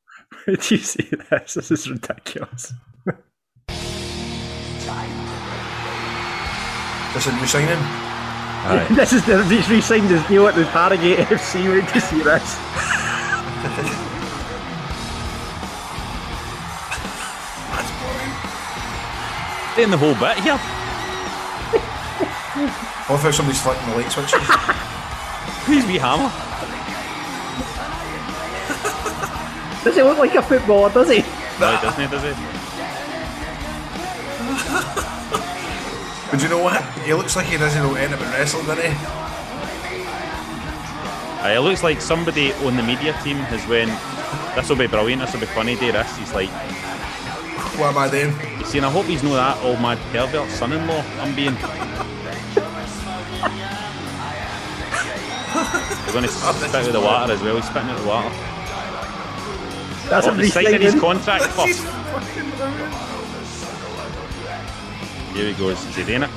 [0.47, 1.53] Wait do you see this?
[1.53, 2.73] This is ridiculous.
[7.13, 7.77] Just a new signing.
[8.61, 8.87] Aye.
[8.91, 11.63] This is the he's re-signed his deal at the Harrogate FC.
[11.67, 13.95] Where Wait to see this.
[19.79, 20.59] Staying the whole bit here.
[22.59, 24.33] I love how somebody's flicking the light switches.
[25.63, 26.27] Please be hammer.
[29.85, 31.19] Does he look like a footballer, does he?
[31.61, 32.31] No, he doesn't, he, does he?
[36.29, 36.83] but you know what?
[37.05, 38.91] He looks like he doesn't know anything about wrestling, doesn't he?
[41.39, 43.91] Aye, it looks like somebody on the media team has went,
[44.57, 46.17] this will be brilliant, this will be funny, do this.
[46.17, 46.49] He's like,
[47.79, 48.48] What am I doing?
[48.59, 51.55] You see, and I hope he's not that old mad pervert son-in-law I'm being.
[56.05, 57.55] We're going to spit out the water as well.
[57.55, 58.29] He's spitting out the water.
[60.09, 61.83] That's Oh, a he's signing his contract first.
[65.35, 65.85] Here he goes.
[65.85, 66.29] Is he doing it?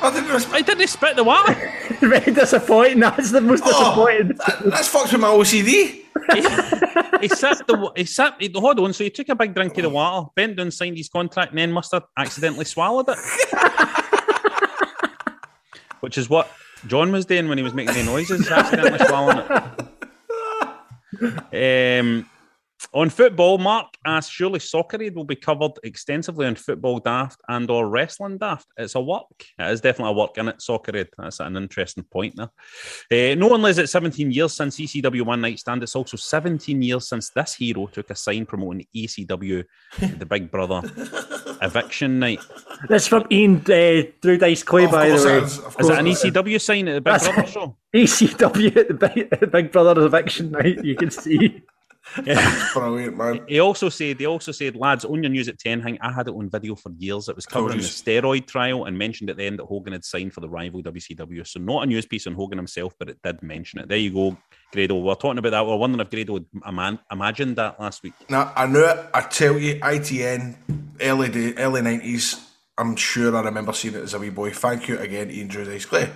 [0.00, 0.54] I didn't respect.
[0.54, 1.72] I didn't spit the water.
[2.00, 3.00] Very disappointing.
[3.00, 4.28] That's the most oh, disappointing.
[4.38, 6.01] That, that's fucked with my OCD.
[7.20, 7.76] He sipped the.
[7.78, 8.42] wa- He sipped.
[8.42, 8.92] He, hold on.
[8.92, 11.58] So he took a big drink of the water, bent down, signed his contract, and
[11.58, 13.18] then must have accidentally swallowed it.
[16.00, 16.50] Which is what
[16.86, 19.50] John was doing when he was making the noises, accidentally swallowing it.
[21.22, 22.28] Um,
[22.94, 27.70] On football, Mark asked, surely Soccer Aid will be covered extensively on Football Daft and
[27.70, 28.66] or Wrestling Daft.
[28.76, 29.46] It's a work.
[29.58, 31.08] It is definitely a work in it, Soccer Aid.
[31.16, 33.32] That's an interesting point there.
[33.32, 36.82] Uh, no only is it 17 years since ECW One Night Stand, it's also 17
[36.82, 39.64] years since this hero took a sign promoting ECW,
[40.18, 40.82] the Big Brother
[41.62, 42.40] eviction night.
[42.90, 45.38] That's from Ian uh, Drew Dice Clay, Of by the way.
[45.38, 46.34] it is, Is it an course it is.
[46.34, 47.76] ECW sign at the Big That's- Brother show?
[47.94, 48.76] ECW
[49.32, 50.84] at the Big Brother eviction night.
[50.84, 51.62] You can see.
[52.74, 53.40] Brilliant, man.
[53.48, 56.28] He also said, they also said, lads, on your news at 10 hang, I had
[56.28, 57.28] it on video for years.
[57.28, 60.32] It was covering the steroid trial and mentioned at the end that Hogan had signed
[60.32, 61.46] for the rival WCW.
[61.46, 63.88] So not a news piece on Hogan himself, but it did mention it.
[63.88, 64.36] There you go,
[64.72, 64.96] Grado.
[64.96, 65.64] We We're talking about that.
[65.64, 68.14] We We're wondering if Grado had ima- imagined that last week.
[68.28, 69.06] Now, I knew it.
[69.14, 70.56] I tell you, ITN,
[71.00, 74.50] early day, early 90s, I'm sure I remember seeing it as a wee boy.
[74.50, 76.10] Thank you again, Ian Drew Dice Clay.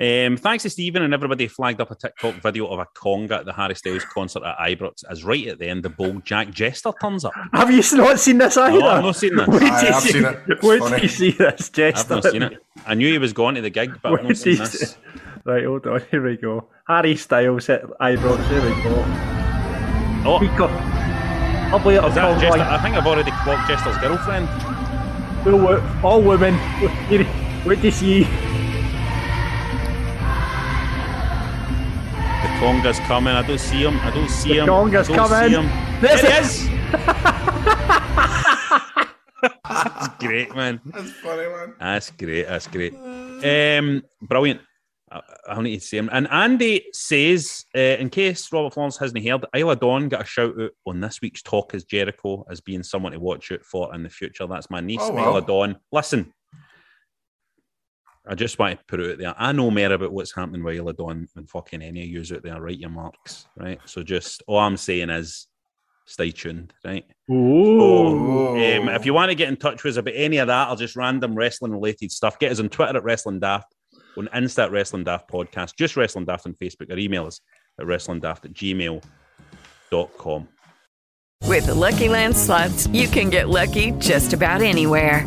[0.00, 3.44] Um, thanks to Stephen and everybody flagged up a TikTok video of a conga at
[3.44, 6.92] the Harry Styles concert at Ibrox as right at the end the bold Jack Jester
[7.00, 7.32] turns up.
[7.52, 8.78] Have you not seen this either?
[8.80, 9.46] No, I've not seen this.
[9.48, 10.38] Wait till Aye, I've see- seen it.
[10.48, 11.02] It's Wait till funny.
[11.02, 12.14] you see this, Jester?
[12.14, 12.64] I've not seen it.
[12.86, 14.90] I knew he was going to the gig, but I've not seen till you this.
[14.92, 14.96] see-
[15.44, 16.02] Right, hold on.
[16.10, 16.68] Here we go.
[16.88, 18.48] Harry Styles at Ibrox.
[18.48, 19.04] Here we go.
[20.24, 20.70] Oh, We got
[21.72, 22.58] lovely little is that Jester?
[22.58, 24.48] like, I think I've already clocked Jester's girlfriend.
[25.46, 26.54] all, all women.
[27.10, 27.26] Wait
[27.66, 28.26] wait to see.
[32.62, 33.34] Conga's coming.
[33.34, 33.98] I don't see him.
[34.02, 34.66] I don't see The him.
[34.68, 35.50] conga's I coming.
[35.50, 36.00] Him.
[36.00, 36.38] There's There it.
[36.38, 36.68] it is.
[40.20, 40.80] great, man.
[40.86, 41.74] That's funny, man.
[41.80, 42.46] That's great.
[42.46, 42.94] That's great.
[42.94, 44.60] Um, brilliant.
[45.10, 46.08] I, I need to see him.
[46.12, 50.54] And Andy says, uh, in case Robert Florence hasn't heard, Isla Dawn got a shout
[50.60, 54.04] out on this week's Talk Is Jericho as being someone to watch out for in
[54.04, 54.46] the future.
[54.46, 55.30] That's my niece, Oh, wow.
[55.30, 55.76] Isla Dawn.
[55.90, 56.32] Listen,
[58.26, 59.34] I just want to put it out there.
[59.36, 62.42] I know more about what's happening with Isla Dawn than fucking any of you out
[62.42, 62.60] there.
[62.60, 63.80] Write your marks, right?
[63.84, 65.48] So just all I'm saying is
[66.06, 67.04] stay tuned, right?
[67.30, 68.50] Ooh.
[68.50, 70.76] Um, if you want to get in touch with us about any of that or
[70.76, 73.74] just random wrestling related stuff, get us on Twitter at Wrestling Daft,
[74.16, 77.40] on Insta at Wrestling Daft Podcast, just Wrestling Daft on Facebook, or email us
[77.80, 80.48] at wrestlingdaft at gmail.com.
[81.44, 85.26] With the Lucky Land slots, you can get lucky just about anywhere.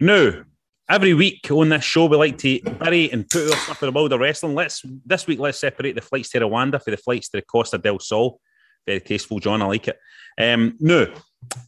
[0.00, 0.44] Now,
[0.88, 3.92] every week on this show, we like to bury and put our stuff in the
[3.92, 4.54] world of wrestling.
[4.54, 7.78] Let's this week let's separate the flights to Rwanda for the flights to the Costa
[7.78, 8.40] del Sol.
[8.86, 9.60] Very tasteful, John.
[9.62, 9.98] I like it.
[10.40, 11.06] Um, now,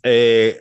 [0.05, 0.53] uh,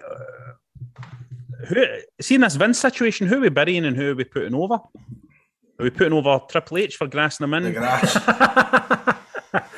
[1.67, 1.85] who,
[2.19, 4.75] seeing this Vince situation, who are we burying and who are we putting over?
[4.75, 7.73] Are we putting over Triple H for grassing him The in?
[7.73, 8.15] grass.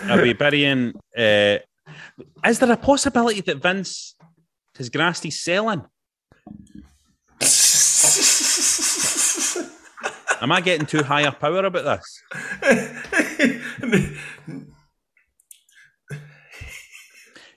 [0.10, 0.94] Are we burying?
[1.16, 1.58] Uh,
[2.46, 4.16] is there a possibility that Vince
[4.78, 5.84] has grassed his selling?
[10.42, 12.24] Am I getting too higher power about this?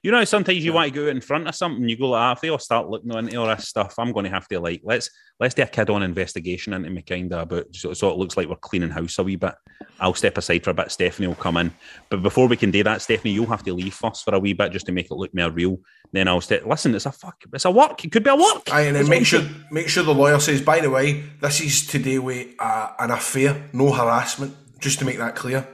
[0.04, 2.32] You know, sometimes you want to go in front of something, you go like, ah,
[2.32, 4.82] if they all start looking into all this stuff, I'm going to have to like
[4.84, 5.08] let's
[5.40, 8.36] let's do a kid on investigation into me, kind of about so, so it looks
[8.36, 9.54] like we're cleaning house a wee bit.
[9.98, 10.92] I'll step aside for a bit.
[10.92, 11.72] Stephanie will come in,
[12.10, 14.52] but before we can do that, Stephanie, you'll have to leave first for a wee
[14.52, 15.78] bit just to make it look more real.
[16.12, 16.66] Then I'll step.
[16.66, 17.42] Listen, it's a fuck.
[17.50, 18.04] It's a work.
[18.04, 18.70] It could be a work.
[18.70, 19.64] Aye, and then It's make sure thing.
[19.70, 23.70] make sure the lawyer says, by the way, this is today with uh, an affair,
[23.72, 25.66] no harassment, just to make that clear.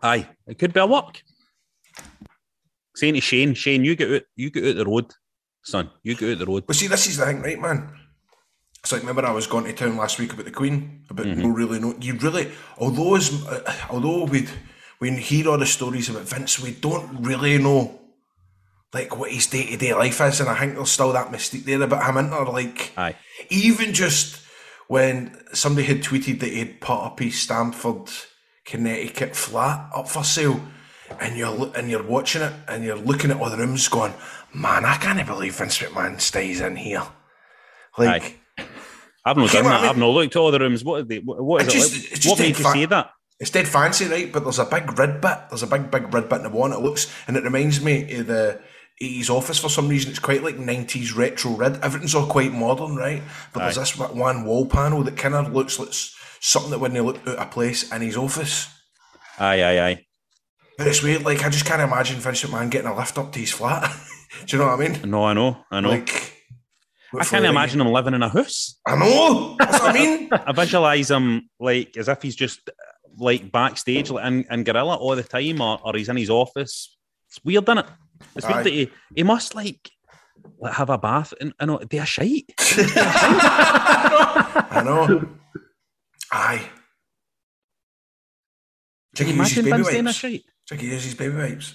[0.00, 1.24] Aye, it could be a work.
[2.94, 5.12] Saying to Shane, Shane, you get out, you get out the road,
[5.64, 5.90] son.
[6.02, 6.64] You get out the road.
[6.66, 7.90] But see, this is the thing, right, man?
[8.82, 11.40] It's like remember I was going to town last week about the Queen, about Mm-hmm.
[11.42, 11.94] no really no.
[12.00, 14.48] You really, although as, uh, although we
[15.00, 18.00] we hear all the stories about Vince, we don't really know
[18.92, 21.64] like what his day to day life is, and I think there's still that mystique
[21.64, 22.16] there about him.
[22.18, 23.16] Into like, Aye.
[23.50, 24.42] even just
[24.88, 28.10] when somebody had tweeted that he'd put up his Stamford,
[28.66, 30.60] Connecticut flat up for sale,
[31.20, 34.14] and you're and you're watching it and you're looking at all the rooms, going,
[34.54, 37.02] "Man, I can't believe Vince McMahon stays in here."
[37.98, 38.64] Like, Aye.
[39.24, 39.80] I've not done well, I that.
[39.82, 40.82] mean- I've not looked at all the rooms.
[40.84, 41.18] What are they?
[41.18, 42.24] What, what is It's it?
[42.24, 42.30] like?
[42.30, 43.10] what made you fa- say that?
[43.40, 44.32] It's dead fancy, right?
[44.32, 45.38] But there's a big red bit.
[45.50, 47.80] There's a big, big red bit in the wall, and it looks, and it reminds
[47.82, 48.60] me of the
[49.02, 50.10] 80s office for some reason.
[50.10, 51.80] It's quite like 90s retro red.
[51.82, 53.22] Everything's all quite modern, right?
[53.52, 55.88] But there's this one wall panel that kind of looks like
[56.40, 58.68] something that wouldn't look out of place in his office.
[59.40, 60.06] Aye, aye, aye.
[60.78, 63.38] But it's weird, like I just can't imagine Vince McMahon getting a lift up to
[63.38, 63.94] his flat.
[64.46, 65.10] Do you know what I mean?
[65.10, 65.90] No, I know, I know.
[65.90, 66.32] Like,
[67.18, 68.78] I can't imagine him living in a house.
[68.86, 69.56] I know.
[69.58, 70.28] That's what I mean.
[70.32, 72.70] I visualize him like as if he's just
[73.18, 76.96] like backstage like, in, in Gorilla all the time, or, or he's in his office.
[77.28, 77.86] It's weird, isn't it?
[78.36, 79.90] It's weird that he, he must like,
[80.58, 82.46] like have a bath and, and be a shite.
[84.68, 85.28] I know.
[86.32, 86.70] Aye.
[89.14, 90.44] Can you imagine Vince doing a shite?
[90.72, 91.74] Think he uses baby wipes?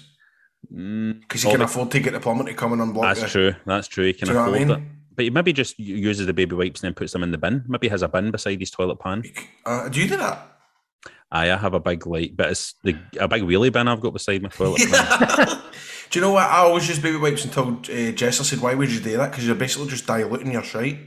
[0.74, 3.28] Mm, Because he can afford to get the plumber to come and unblock That's the-
[3.28, 3.54] true.
[3.64, 4.06] That's true.
[4.06, 4.88] He can Do you know what I afford mean?
[4.88, 4.92] it.
[5.14, 7.64] But he maybe just uses the baby wipes and then puts them in the bin.
[7.68, 9.22] Maybe he has a bin beside his toilet pan.
[9.64, 10.46] Uh, do you do that?
[11.30, 14.14] Aye, I have a big like, but it's the a big wheelie bin I've got
[14.14, 15.60] beside my toilet pan.
[16.10, 16.44] Do you know what?
[16.50, 19.46] I always use baby wipes until uh, Jessa said, "Why would you do that?" Because
[19.46, 20.98] you're basically just diluting your shite.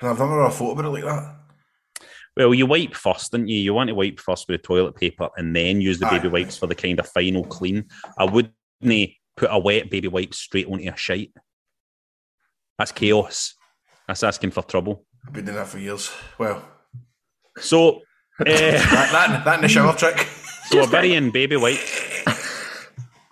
[0.00, 1.36] And I've never thought about it like that.
[2.36, 3.58] Well, you wipe first, didn't you?
[3.58, 6.66] You want to wipe first with toilet paper and then use the baby wipes for
[6.66, 7.86] the kind of final clean.
[8.18, 8.52] I wouldn't
[9.36, 11.32] put a wet baby wipe straight onto a shite.
[12.78, 13.54] That's chaos.
[14.06, 15.04] That's asking for trouble.
[15.26, 16.10] I've been doing that for years.
[16.38, 16.62] Well,
[17.58, 17.96] So,
[18.38, 20.18] uh, that, that, that in the shower trick.
[20.68, 22.02] so we're burying baby wipes.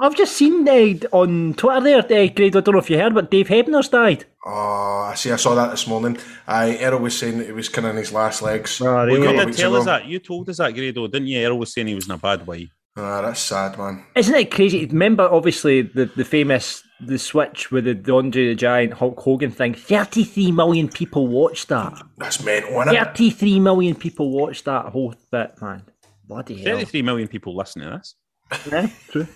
[0.05, 3.15] I've just seen uh, on Twitter there, uh, Greg, I don't know if you heard,
[3.15, 4.25] but Dave Hebner's died.
[4.45, 5.33] Oh, I see.
[5.33, 6.19] I saw that this morning.
[6.47, 8.81] I Errol was saying that it was kind of in his last legs.
[8.81, 9.81] Oh, A You did tell ago.
[9.81, 10.07] us that.
[10.07, 11.39] You told us that, Grado, didn't you?
[11.39, 12.71] Errol was saying he was in a bad way.
[12.97, 14.05] Ah, that's sad, man.
[14.15, 14.87] Isn't it crazy?
[14.87, 19.51] Remember, obviously, the, the famous the switch with the, the Andre the Giant Hulk Hogan
[19.51, 19.75] thing.
[19.75, 22.01] Thirty-three million people watched that.
[22.19, 22.99] That's mental, isn't it?
[22.99, 25.83] Thirty-three million people watched that whole bit, man.
[26.27, 26.77] Bloody hell!
[26.77, 28.15] 33 million people listen to this.
[28.71, 29.27] Yeah, true.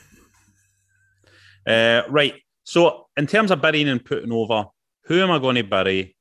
[1.69, 2.35] Uh, right.
[2.65, 4.67] So, in terms of burying and putting over,
[5.05, 6.17] who am I going to bury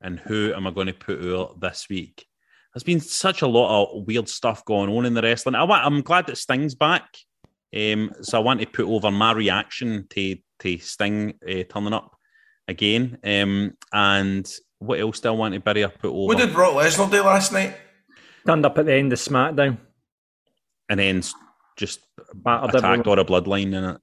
[0.00, 2.24] and who am I going to put over this week?
[2.72, 5.54] There's been such a lot of weird stuff going on in the wrestling.
[5.54, 7.16] I, I'm glad that Sting's back.
[7.76, 12.16] Um, so I want to put over my reaction to, to Sting uh, turning up
[12.68, 13.18] again.
[13.24, 16.26] Um, and what else do I want to bury or put over?
[16.28, 17.76] What did Brock Lesnar do last night?
[18.46, 19.78] Turned up at the end of SmackDown.
[20.88, 21.22] and then
[21.76, 22.00] just
[22.34, 23.08] Battered attacked everyone.
[23.08, 24.00] all the bloodline in it.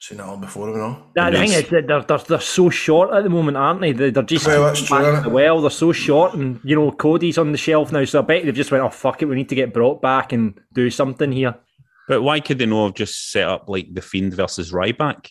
[0.00, 1.02] Seen that all before, you know.
[1.14, 3.92] That, the thing is, that they're, they're, they're so short at the moment, aren't they?
[3.92, 5.32] They're, they're just Well, that's true, back isn't to it?
[5.32, 5.60] well.
[5.60, 8.54] They're so short, and you know Cody's on the shelf now, so I bet they've
[8.54, 11.54] just went, "Oh fuck it, we need to get brought back and do something here."
[12.08, 15.28] But why could they not have just set up like the Fiend versus Ryback?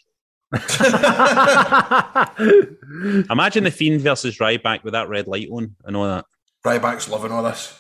[3.30, 6.26] Imagine the Fiend versus Ryback with that red light on and all that.
[6.66, 7.78] Ryback's loving all this.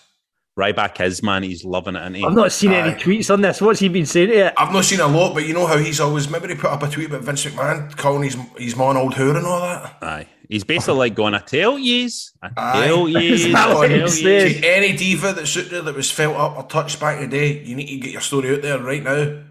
[0.59, 2.99] Ryback is man, he's loving it, and I've not seen any Aye.
[2.99, 3.61] tweets on this.
[3.61, 4.53] What's he been saying to it?
[4.57, 6.29] I've not seen a lot, but you know how he's always.
[6.29, 9.37] Maybe he put up a tweet about Vince McMahon calling his his man old whore
[9.37, 9.97] and all that.
[10.03, 12.85] Aye, he's basically like going, "I tell yous, I Aye.
[12.87, 14.61] tell yous, Is that I what tell he yous." said?
[14.61, 17.37] To any diva that's out there that was felt up or touched back in the
[17.37, 19.43] day, you need to get your story out there right now.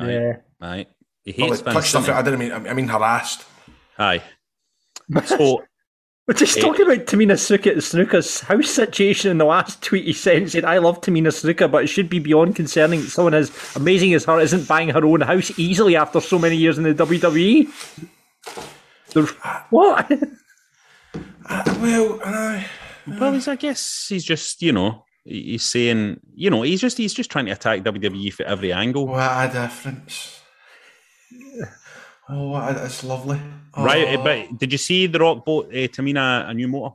[0.00, 0.10] Aye.
[0.10, 0.32] Yeah.
[0.60, 0.86] Aye,
[1.24, 1.74] he Well, like, Vince.
[1.74, 2.06] touched stuff.
[2.06, 2.52] doesn't I didn't mean.
[2.52, 3.44] I mean harassed.
[3.98, 4.22] Aye.
[5.26, 5.62] So
[6.26, 6.60] We're just Eh.
[6.60, 10.50] talking about Tamina Snuka, Snuka's house situation in the last tweet he sent.
[10.50, 14.12] Said, "I love Tamina Snuka, but it should be beyond concerning that someone as amazing
[14.12, 17.68] as her isn't buying her own house easily after so many years in the WWE."
[19.12, 19.32] The-
[19.70, 20.10] what?
[21.48, 22.66] Uh, well, aye.
[23.06, 27.14] Well, he's, I guess he's just, you know, he's saying, you know, he's just he's
[27.14, 29.06] just trying to attack WWE for every angle.
[29.06, 30.40] what a difference.
[32.28, 33.40] Oh, what a, it's lovely.
[33.74, 36.94] Oh, Right, but did you see the Rock bought uh, Tamina a new motor?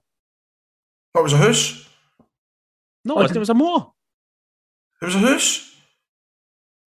[1.13, 1.87] What was a house?
[3.05, 3.85] No, Oh, it was a motor.
[5.01, 5.67] It was a house.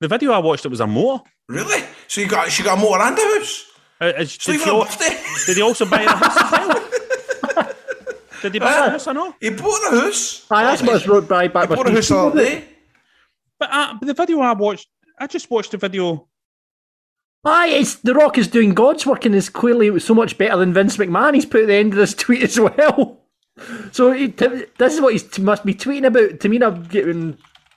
[0.00, 1.24] The video I watched, it was a motor.
[1.48, 1.82] Really?
[2.08, 3.64] So you got she got a motor and a house.
[4.00, 5.22] Uh, uh, So did, you he got a al- birthday.
[5.46, 7.68] did he also buy the house as well?
[8.42, 9.34] did he buy the house or no?
[9.40, 10.46] He bought a house.
[10.50, 11.68] Aye, that's what I wrote by back.
[11.70, 12.64] He bought a house the other day.
[13.58, 16.28] But uh, the video I watched, I just watched the video.
[17.44, 20.72] Aye, it's The Rock is doing God's work and is clearly so much better than
[20.72, 21.34] Vince McMahon.
[21.34, 23.20] He's put at the end of this tweet as well.
[23.92, 26.38] So he, t- this is what he t- must be tweeting about.
[26.40, 27.36] Tamina getting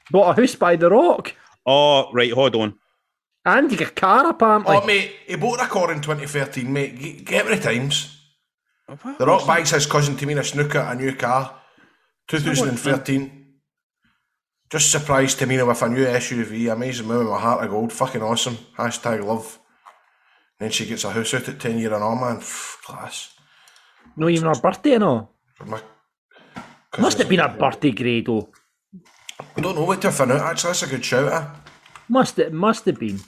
[0.09, 1.33] bought a house by The Rock
[1.65, 2.75] Oh, right, hold on.
[3.45, 4.75] and a car apparently.
[4.75, 6.97] Oh, mate, he bought a car in 2013, mate.
[6.97, 8.13] Get, get with the times.
[9.19, 11.55] The Rock buys his cousin Tamina Snuka a new car.
[12.29, 13.36] 2013.
[14.69, 16.71] Just surprised Tamina with a new SUV.
[16.71, 17.93] Amazing woman with a heart of gold.
[17.93, 18.57] Fucking awesome.
[18.77, 19.59] Hashtag love.
[20.59, 22.37] And then she gets a house out at 10 year and all, man.
[22.37, 23.33] Pff, Class.
[24.17, 25.33] no, even her birthday and all.
[25.65, 25.79] My
[26.99, 28.49] Must have been her birthday, Grado.
[29.55, 30.69] I don't know what to find out, actually.
[30.69, 31.45] That's a good shout, eh?
[32.09, 33.19] Must it must have been.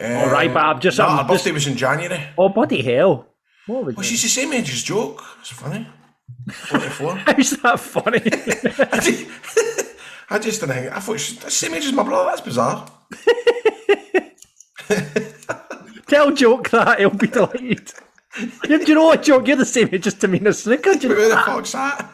[0.00, 2.28] Uh, All right, I've just- Nah, her just- birthday was in January.
[2.38, 3.26] Oh bloody hell!
[3.66, 4.08] What was Well, it?
[4.08, 5.22] she's the same age as Joke.
[5.40, 5.86] It's funny.
[6.50, 7.14] 44.
[7.26, 8.18] How's that funny?
[8.92, 9.96] I just,
[10.30, 10.92] I just didn't think.
[10.96, 12.30] I thought she's the same age as my brother.
[12.30, 12.90] That's bizarre.
[16.08, 17.92] Tell Joke that, he'll be delighted.
[18.64, 19.46] Do you know what, Joke?
[19.46, 21.00] You're the same age as Tamina Snuka.
[21.00, 22.10] Do you Who know the fuck's that?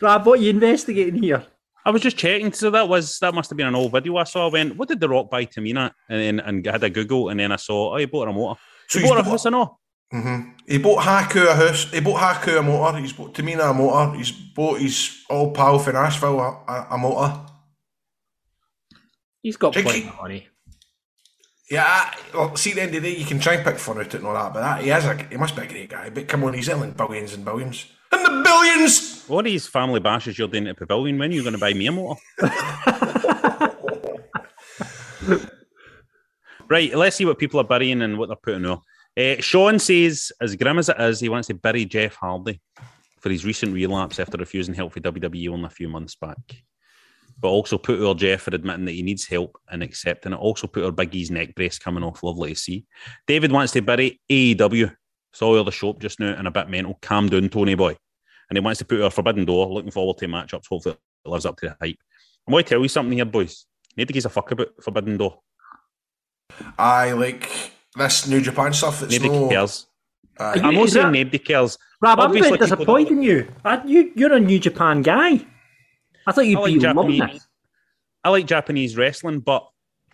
[0.00, 1.44] Rab, what are you investigating here?
[1.86, 4.24] I was just checking, so that was that must have been an old video I
[4.24, 4.48] saw.
[4.48, 7.38] I went, "What did the Rock buy Tamina?" And then and had a Google, and
[7.38, 8.58] then I saw, "Oh, he bought her a motor."
[8.88, 9.54] So he he's bought a bought- house and
[10.14, 10.54] all.
[10.66, 11.90] He bought Haku a house.
[11.90, 12.98] He bought Haku a motor.
[12.98, 14.16] He's bought Tamina a motor.
[14.16, 17.40] He's bought his old pal from Nashville a, a, a motor.
[19.42, 20.48] He's got Jake- plenty of money.
[21.70, 23.98] Yeah, well, see, at the end of the day, you can try and pick fun
[23.98, 25.88] out it and all that, but that, he, is a, he must be a great
[25.88, 26.10] guy.
[26.10, 27.86] But come on, he's earning billions and billions.
[28.12, 29.24] And the billions!
[29.26, 31.18] What are these family bashes you're doing at the pavilion?
[31.18, 32.20] When are you going to buy me a motor?
[36.68, 38.82] right, let's see what people are burying and what they're putting on.
[39.16, 42.60] Uh, Sean says, as grim as it is, he wants to bury Jeff Hardy
[43.20, 46.36] for his recent relapse after refusing help for WWE only a few months back.
[47.38, 50.38] But also put our Jeff for admitting that he needs help and accepting it.
[50.38, 52.22] Also put our Big E's neck brace coming off.
[52.22, 52.84] Lovely to see.
[53.26, 54.94] David wants to bury AEW.
[55.32, 56.98] Saw all the show up just now and a bit mental.
[57.02, 57.96] Calm down, Tony boy.
[58.48, 59.72] And he wants to put our Forbidden Door.
[59.72, 60.68] Looking forward to matchups.
[60.68, 61.98] Hopefully it lives up to the hype.
[62.46, 63.66] I'm going to tell you something here, boys.
[63.96, 65.40] Need to gives a fuck about Forbidden Door.
[66.78, 69.02] I like this New Japan stuff.
[69.02, 69.48] It's Nobody no.
[69.48, 69.86] cares.
[70.38, 70.60] Aye.
[70.62, 71.78] I'm also Is saying that- nobody cares.
[72.00, 73.48] Rab, I'm Obviously, very people disappointed in you.
[73.64, 74.12] I, you.
[74.14, 75.44] You're a New Japan guy.
[76.26, 77.48] I thought you'd I like be loving Japanese.
[78.24, 79.68] I like Japanese wrestling, but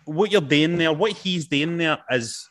[0.05, 2.47] what you're doing there, what he's doing there is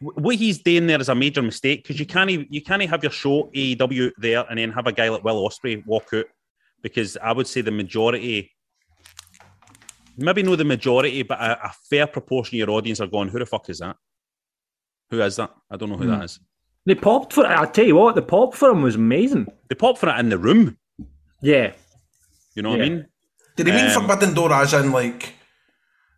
[0.00, 3.10] what he's doing there is a major mistake because you can't you can't have your
[3.12, 6.26] show AEW there and then have a guy like Will Ospreay walk out
[6.82, 8.52] because I would say the majority,
[10.16, 13.38] maybe not the majority, but a, a fair proportion of your audience are going, "Who
[13.38, 13.96] the fuck is that?
[15.10, 15.50] Who is that?
[15.70, 16.40] I don't know who that is."
[16.84, 17.48] They popped for it.
[17.50, 19.46] I'll tell you what, the pop for him was amazing.
[19.68, 20.76] They pop for it in the room.
[21.42, 21.72] Yeah.
[22.54, 23.06] You know what I mean?
[23.56, 25.34] Did he mean Um, Forbidden Door as in like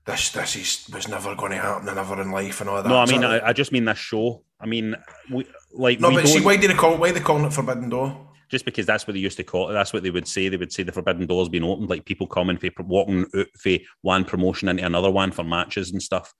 [0.05, 0.30] this?
[0.30, 2.88] This is was never going to happen, never in life, and all that.
[2.88, 4.44] No, I mean, I, I just mean this show.
[4.61, 4.94] I mean,
[5.32, 7.53] we, like, no, we but see, don't- why do they call why they calling it
[7.53, 8.28] Forbidden Door?
[8.49, 9.72] Just because that's what they used to call it.
[9.72, 10.49] That's what they would say.
[10.49, 13.76] They would say the forbidden door's been opened, like people coming for walking out for
[14.03, 16.34] one promotion into another one for matches and stuff.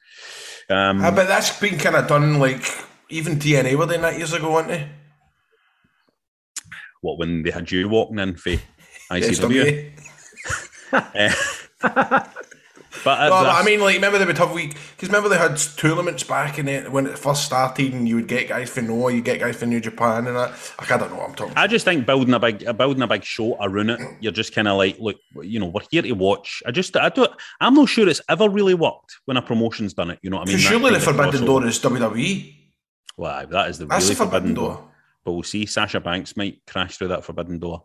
[0.71, 2.63] Um, Ah, but that's been kind of done like
[3.11, 4.89] even TNA were doing that years ago, weren't they?
[7.01, 8.51] what when they had you walking in for
[9.13, 9.93] ICW?
[10.91, 12.33] SWA.
[13.05, 15.39] But, uh, No, but I mean, like, remember they would have week because remember they
[15.39, 18.87] had tournaments back in it when it first started, and you would get guys from
[18.89, 20.51] Noah, you get guys from New Japan, and that.
[20.79, 21.55] Like, I don't know what I'm talking.
[21.57, 24.69] I just think building a big building a big show around it, you're just kind
[24.69, 26.63] of like, look, you know, we're here to watch.
[26.67, 27.31] I just, I don't,
[27.61, 30.19] I'm not sure it's ever really worked when a promotion's done it.
[30.23, 30.59] You know what I mean?
[30.59, 31.45] Surely the Forbidden.
[31.45, 32.55] Door is WWE.
[33.17, 34.75] Well, aye, that is the That's really the Forbidden forbidden door.
[34.75, 34.91] Door.
[35.25, 35.67] But we'll see.
[35.67, 37.85] Sasha Banks might crash through that forbidden door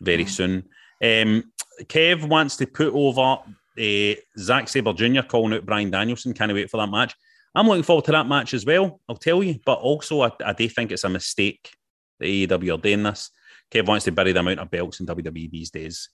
[0.00, 0.28] very Mm.
[0.28, 0.62] soon.
[1.02, 1.52] Um,
[1.84, 3.38] Kev wants to put over
[3.78, 5.22] uh, Zack Sabre Jr.
[5.22, 6.34] calling out Bryan Danielson.
[6.34, 7.14] Can't wait for that match.
[7.54, 9.00] I'm looking forward to that match as well.
[9.08, 9.58] I'll tell you.
[9.64, 11.70] But also, I, I do think it's a mistake
[12.18, 13.30] that AEW are doing this.
[13.70, 16.08] Kev wants to bury the amount of belts in WWE these days.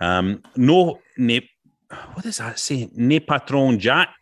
[0.00, 1.48] Um, no, ne,
[2.14, 2.88] what does that say?
[2.94, 4.14] Ne Patron Jack.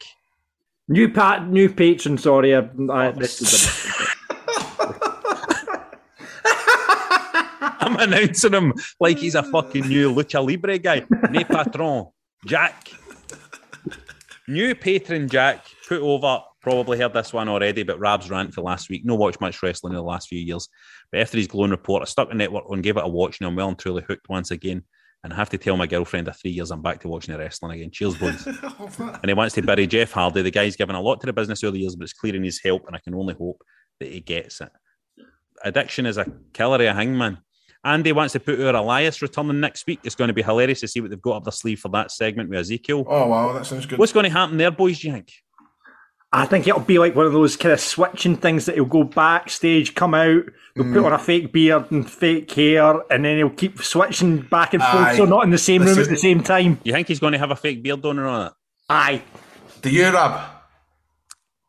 [0.88, 2.16] New pat, new patron.
[2.16, 3.68] Sorry, I, I, this is
[7.80, 11.04] I'm announcing him like he's a fucking new lucha libre guy.
[11.30, 12.06] Ne patron,
[12.46, 12.90] Jack.
[14.48, 16.40] New patron Jack put over.
[16.62, 19.04] Probably heard this one already, but Rab's rant for last week.
[19.04, 20.68] No watch much wrestling in the last few years,
[21.12, 23.46] but after his glowing report, I stuck the network on, gave it a watch, and
[23.46, 24.82] I'm well and truly hooked once again.
[25.22, 27.38] And I have to tell my girlfriend of three years I'm back to watching the
[27.38, 27.90] wrestling again.
[27.90, 28.46] Cheers, boys.
[28.78, 30.42] Oh, and he wants to bury Jeff Hardy.
[30.42, 32.44] The guy's given a lot to the business over the years, but it's clear in
[32.44, 33.62] his help, and I can only hope
[34.00, 34.70] that he gets it.
[35.64, 37.38] Addiction is a killer a hangman.
[37.86, 40.00] Andy wants to put our Elias returning next week.
[40.02, 42.10] It's going to be hilarious to see what they've got up their sleeve for that
[42.10, 43.04] segment with Ezekiel.
[43.08, 43.98] Oh wow, that sounds good.
[43.98, 44.98] What's going to happen there, boys?
[44.98, 45.32] Do you think?
[46.32, 49.04] I think it'll be like one of those kind of switching things that he'll go
[49.04, 50.42] backstage, come out,
[50.74, 50.92] they'll Mm.
[50.94, 54.82] put on a fake beard and fake hair, and then he'll keep switching back and
[54.82, 55.16] forth, Aye.
[55.16, 56.80] so not in the same room at the same time.
[56.82, 58.56] You think he's going to have a fake beard on or not?
[58.90, 59.22] Aye.
[59.80, 60.50] Do you, Rab?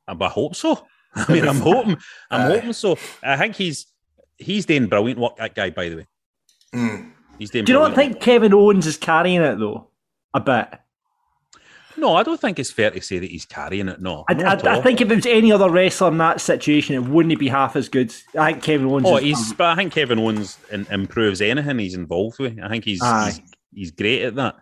[0.07, 0.85] I hope so.
[1.15, 1.97] I mean, I'm hoping.
[2.31, 2.97] I'm hoping so.
[3.23, 3.85] I think he's
[4.37, 5.37] he's doing brilliant work.
[5.37, 6.07] That guy, by the way,
[6.75, 7.11] Mm.
[7.39, 7.65] he's doing.
[7.65, 9.89] Do you not brilliant think Kevin Owens is carrying it though?
[10.33, 10.67] A bit.
[11.99, 13.99] No, I don't think it's fair to say that he's carrying it.
[13.99, 17.03] No, I, I, I think if it was any other wrestler in that situation, it
[17.03, 18.13] wouldn't be half as good.
[18.37, 19.07] I think Kevin Owens.
[19.07, 19.53] Oh, is, he's.
[19.53, 22.59] But I think Kevin Owens in, improves anything he's involved with.
[22.61, 23.41] I think he's he's,
[23.73, 24.55] he's great at that.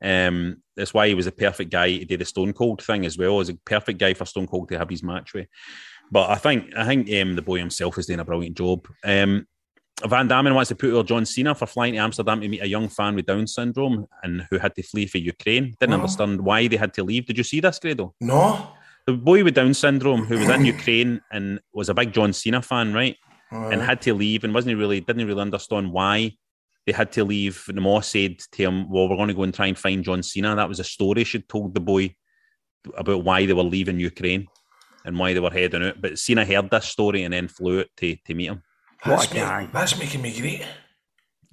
[0.00, 3.18] Um, that's why he was a perfect guy to do the Stone Cold thing as
[3.18, 3.40] well.
[3.40, 5.48] As a perfect guy for Stone Cold to have his match with.
[6.10, 8.86] But I think I think um, the boy himself is doing a brilliant job.
[9.04, 9.46] Um,
[10.06, 12.68] Van Damme wants to put over John Cena for flying to Amsterdam to meet a
[12.68, 15.74] young fan with Down syndrome and who had to flee for Ukraine.
[15.80, 15.96] Didn't Oh.
[15.96, 17.26] understand why they had to leave.
[17.26, 18.14] Did you see this, Grado?
[18.20, 18.72] No.
[19.06, 22.60] The boy with Down syndrome who was in Ukraine and was a big John Cena
[22.60, 23.16] fan, right?
[23.50, 26.32] And had to leave and wasn't really didn't really understand why
[26.84, 27.64] they had to leave.
[27.68, 30.04] And the mom said to him, "Well, we're going to go and try and find
[30.04, 32.14] John Cena." That was a story she'd told the boy
[32.98, 34.46] about why they were leaving Ukraine
[35.06, 36.00] and why they were heading out.
[36.02, 38.62] But Cena heard this story and then flew out to, to meet him.
[39.04, 40.66] That's, ma- that's making me great.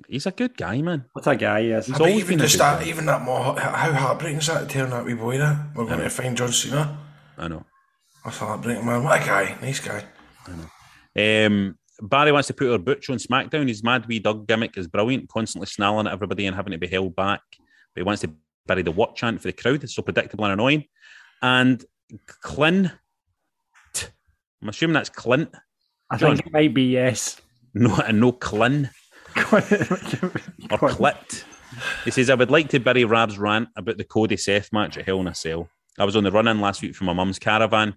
[0.10, 1.06] He's a good guy, man.
[1.14, 1.86] What a guy he is.
[1.86, 2.90] He's I bet always even been a just good that, guy.
[2.90, 6.00] even that more, how heartbreaking is that to tell that wee boy that we're going
[6.00, 6.98] to find John Cena?
[7.38, 7.64] I know.
[8.26, 9.04] That's heartbreaking, man.
[9.04, 10.04] What a guy, nice guy.
[11.16, 13.68] I Um, Barry wants to put her butch on SmackDown.
[13.68, 16.88] His mad wee dog gimmick is brilliant, constantly snarling at everybody and having to be
[16.88, 17.42] held back.
[17.94, 18.32] But he wants to
[18.66, 19.84] bury the what chant for the crowd.
[19.84, 20.86] It's so predictable and annoying.
[21.42, 21.84] And
[22.26, 22.92] Clint,
[24.64, 25.54] I'm assuming that's Clint.
[26.10, 26.38] I John.
[26.38, 27.42] think it might be yes.
[27.74, 28.88] No, and no Clint
[29.36, 31.44] or Clit.
[32.06, 35.06] He says, I would like to bury Rab's rant about the Cody Seth match at
[35.06, 35.68] Hell in a Cell.
[36.00, 37.94] I was on the run in last week from my mum's caravan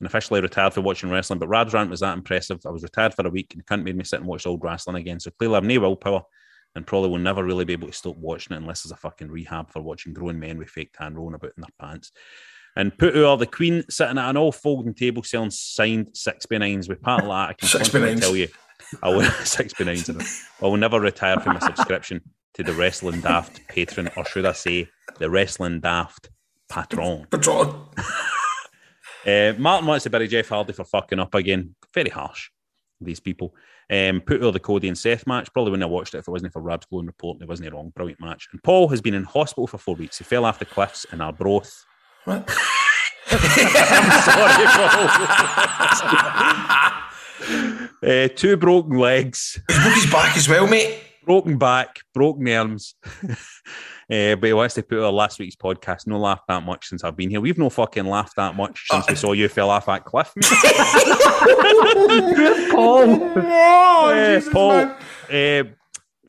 [0.00, 2.60] and officially retired for watching wrestling, but Rab's rant was that impressive.
[2.66, 4.96] I was retired for a week and couldn't make me sit and watch old wrestling
[4.96, 5.20] again.
[5.20, 6.22] So clearly I've no willpower
[6.74, 9.30] and probably will never really be able to stop watching it unless there's a fucking
[9.30, 12.10] rehab for watching grown men with fake tan rolling about in their pants.
[12.78, 16.56] And put her the Queen sitting at an all folding table selling signed six by
[16.58, 17.48] nines with part of that.
[17.50, 18.20] I can Six by nines.
[18.20, 18.48] tell you,
[19.02, 20.08] I will six by nines.
[20.08, 22.22] I will never retire from my subscription
[22.54, 26.30] to the Wrestling Daft patron, or should I say, the Wrestling Daft
[26.70, 27.26] patron.
[27.30, 27.74] Patron.
[29.26, 31.74] Uh, Martin wants to bury Jeff Hardy for fucking up again.
[31.92, 32.48] Very harsh,
[33.00, 33.54] these people.
[33.90, 35.52] Um, put her the Cody and Seth match.
[35.52, 37.42] Probably wouldn't have watched it if it wasn't for Rab's glowing report.
[37.42, 37.92] It wasn't wrong.
[37.94, 38.48] Brilliant match.
[38.52, 40.18] And Paul has been in hospital for four weeks.
[40.18, 41.84] He fell off the cliffs in Arbroath.
[42.28, 42.44] What?
[43.30, 43.40] I'm
[48.02, 49.58] sorry, uh, two broken legs.
[49.66, 51.04] He's broke his back as well, mate.
[51.24, 52.96] Broken back, broken arms.
[53.22, 53.34] Uh,
[54.36, 56.06] but he wants to put our last week's podcast.
[56.06, 57.40] No laughed that much since I've been here.
[57.40, 60.30] We've no fucking laughed that much since we saw you fell off that cliff.
[60.36, 60.44] mate.
[62.72, 63.24] Paul.
[63.38, 64.94] Uh, Paul,
[65.32, 65.64] uh,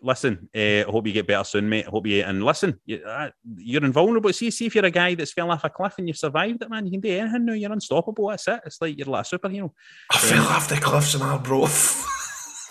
[0.02, 1.86] listen, uh, I hope you get better soon, mate.
[1.88, 2.80] I hope you and listen.
[2.86, 4.32] You, uh, you're invulnerable.
[4.34, 6.70] See, see if you're a guy that's fell off a cliff and you've survived it,
[6.70, 6.86] man.
[6.86, 7.54] You can do anything now.
[7.54, 8.30] You're unstoppable.
[8.30, 8.62] That's it.
[8.66, 9.72] It's like you're like a superhero.
[10.12, 12.06] I fell off the cliffs in Arbroath.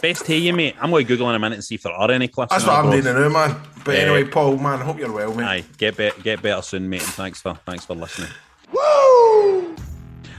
[0.00, 0.76] Best to you, mate.
[0.80, 2.52] I'm going to Google in a minute and see if there are any cliffs.
[2.52, 3.60] That's what I'm doing now, man.
[3.84, 5.44] But Uh, anyway, Paul, man, I hope you're well, mate.
[5.44, 7.02] Aye, get better, get better soon, mate.
[7.02, 8.30] And thanks for thanks for listening.
[8.72, 9.74] Woo!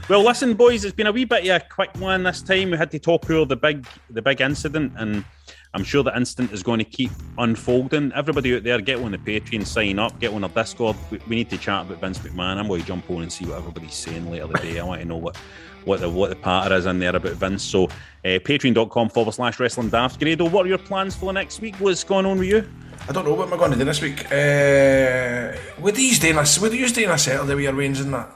[0.08, 2.70] Well, listen, boys, it's been a wee bit of a quick one this time.
[2.70, 5.24] We had to talk over the big the big incident, and
[5.72, 8.12] I'm sure the incident is going to keep unfolding.
[8.12, 10.96] Everybody out there, get on the Patreon, sign up, get on our Discord.
[11.10, 12.56] We, we need to chat about Vince McMahon.
[12.56, 14.80] I'm going to jump on and see what everybody's saying later today.
[14.80, 15.36] I want to know what
[15.84, 17.62] what the what the patter is in there about Vince.
[17.62, 17.88] So, uh,
[18.24, 20.18] patreon.com forward slash wrestling daft.
[20.20, 21.76] Grado, what are your plans for the next week?
[21.76, 22.68] What's going on with you?
[23.08, 24.26] I don't know what am I going to do this week.
[24.26, 26.36] Uh, what are you doing?
[26.36, 28.28] a- What are you doing a Saturday with your arranging that?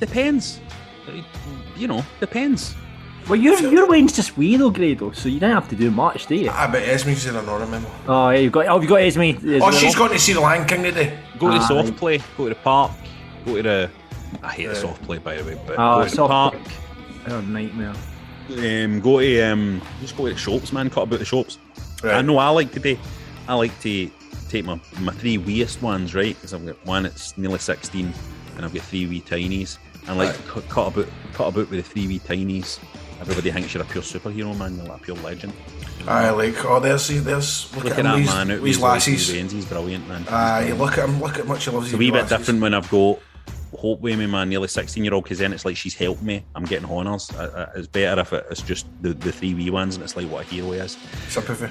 [0.00, 0.60] Depends.
[1.76, 2.74] You know, depends.
[3.28, 6.26] Well, your your lane's just wee though, Grado, so you don't have to do much,
[6.26, 6.50] do you?
[6.50, 7.88] I bet Esme's there, I don't remember.
[8.06, 8.66] Oh, yeah, you've got.
[8.66, 9.22] Oh, you've got Esme.
[9.22, 9.72] as Oh, well.
[9.72, 11.18] she's going to see the Lion King today.
[11.38, 11.66] Go to Aye.
[11.66, 12.92] soft play, go to the park,
[13.46, 13.90] go to the.
[14.42, 16.54] I hate the soft play, by the way, but Oh, go to the soft park.
[17.28, 17.94] Oh, nightmare.
[18.50, 20.90] Um, go to um, just go to the shops, man.
[20.90, 21.58] Cut about the shops.
[22.02, 22.16] Right.
[22.16, 22.98] I know I like to do.
[23.48, 24.10] I like to
[24.50, 26.34] take my my three weeest ones, right?
[26.34, 28.12] Because I've got one that's nearly sixteen,
[28.56, 29.78] and I've got three wee tinies.
[30.02, 32.78] And I like to cut, cut about cut about with the three wee tinies.
[33.20, 34.76] Everybody thinks you're a pure superhero, man.
[34.76, 35.52] You're like a pure legend.
[36.06, 39.30] Aye, like, oh, there's, there's, look, Look at at him, these, man out these lassies.
[39.30, 39.52] Veins.
[39.52, 40.24] He's brilliant, man.
[40.28, 42.38] Aye, look at him, look at much he loves It's a wee bit lassies.
[42.38, 43.18] different when I've got
[43.78, 46.44] Hope with me, man, nearly 16 year old, because then it's like she's helped me.
[46.54, 47.30] I'm getting honours.
[47.36, 50.28] I- I- It's better if it's just the, the three wee ones and it's like
[50.28, 50.96] what a hero he is.
[51.28, 51.68] Sympathy.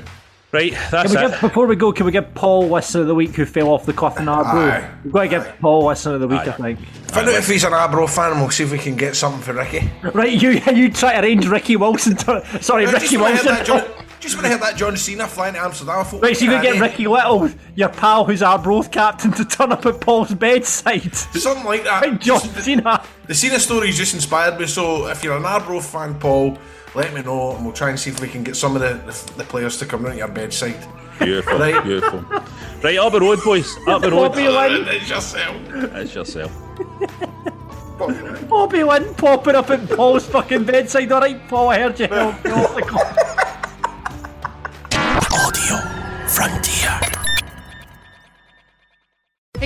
[0.53, 1.31] Right, Can that's we it.
[1.31, 3.87] give, before we go, can we give Paul Listener of the Week who fell off
[3.87, 4.83] the cliff in Arbroath?
[4.83, 4.91] Aye.
[5.03, 6.79] We've got to give Paul Listener of the Week, I think.
[7.07, 9.53] Find out if he's an Arbro fan we'll see if we can get something for
[9.53, 9.89] Ricky.
[10.13, 12.45] Right, you you try to arrange Ricky Wilson to.
[12.61, 13.91] Sorry, Right, Ricky just when I heard Wilson.
[14.23, 16.35] that John, just when I heard that John Cena flying to Amsterdam, I thought, Right,
[16.37, 19.85] so you what could get Ricky Little, your pal who's Arbroath captain, to turn up
[19.85, 21.13] at Paul's bedside.
[21.15, 22.01] Something like that.
[22.03, 23.03] Right, John Cena.
[23.27, 26.57] The Cena story just inspired me, so if you're an Arbro fan, Paul,
[26.95, 28.93] let me know and we'll try and see if we can get some of the,
[29.11, 30.75] the, the players to come round to your bedside.
[31.19, 31.83] Beautiful, Right.
[31.83, 32.19] beautiful.
[32.83, 33.75] Right, up the road, boys.
[33.87, 34.29] Up the road.
[34.29, 35.55] Bobby Linn, It's yourself.
[35.95, 36.51] It's yourself.
[38.49, 41.11] Bobby Linn popping up at Paul's fucking bedside.
[41.11, 43.32] All right, Paul, I heard you.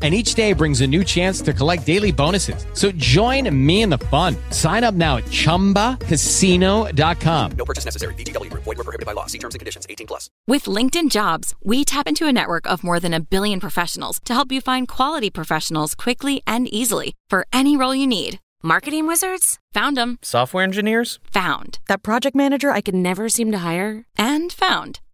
[0.00, 2.64] And each day brings a new chance to collect daily bonuses.
[2.72, 4.34] So join me in the fun.
[4.48, 7.52] Sign up now at chumbacasino.com.
[7.52, 8.14] No purchase necessary.
[8.14, 8.64] VGW Group.
[8.64, 9.26] Void were prohibited by law.
[9.26, 9.86] See terms and conditions.
[9.90, 10.30] 18 plus.
[10.46, 14.32] With LinkedIn Jobs, we tap into a network of more than a billion professionals to
[14.32, 18.40] help you find quality professionals quickly and easily for any role you need.
[18.62, 19.58] Marketing wizards?
[19.72, 20.18] Found them.
[20.20, 21.18] Software engineers?
[21.32, 21.78] Found.
[21.88, 24.04] That project manager I could never seem to hire?
[24.18, 25.00] And found.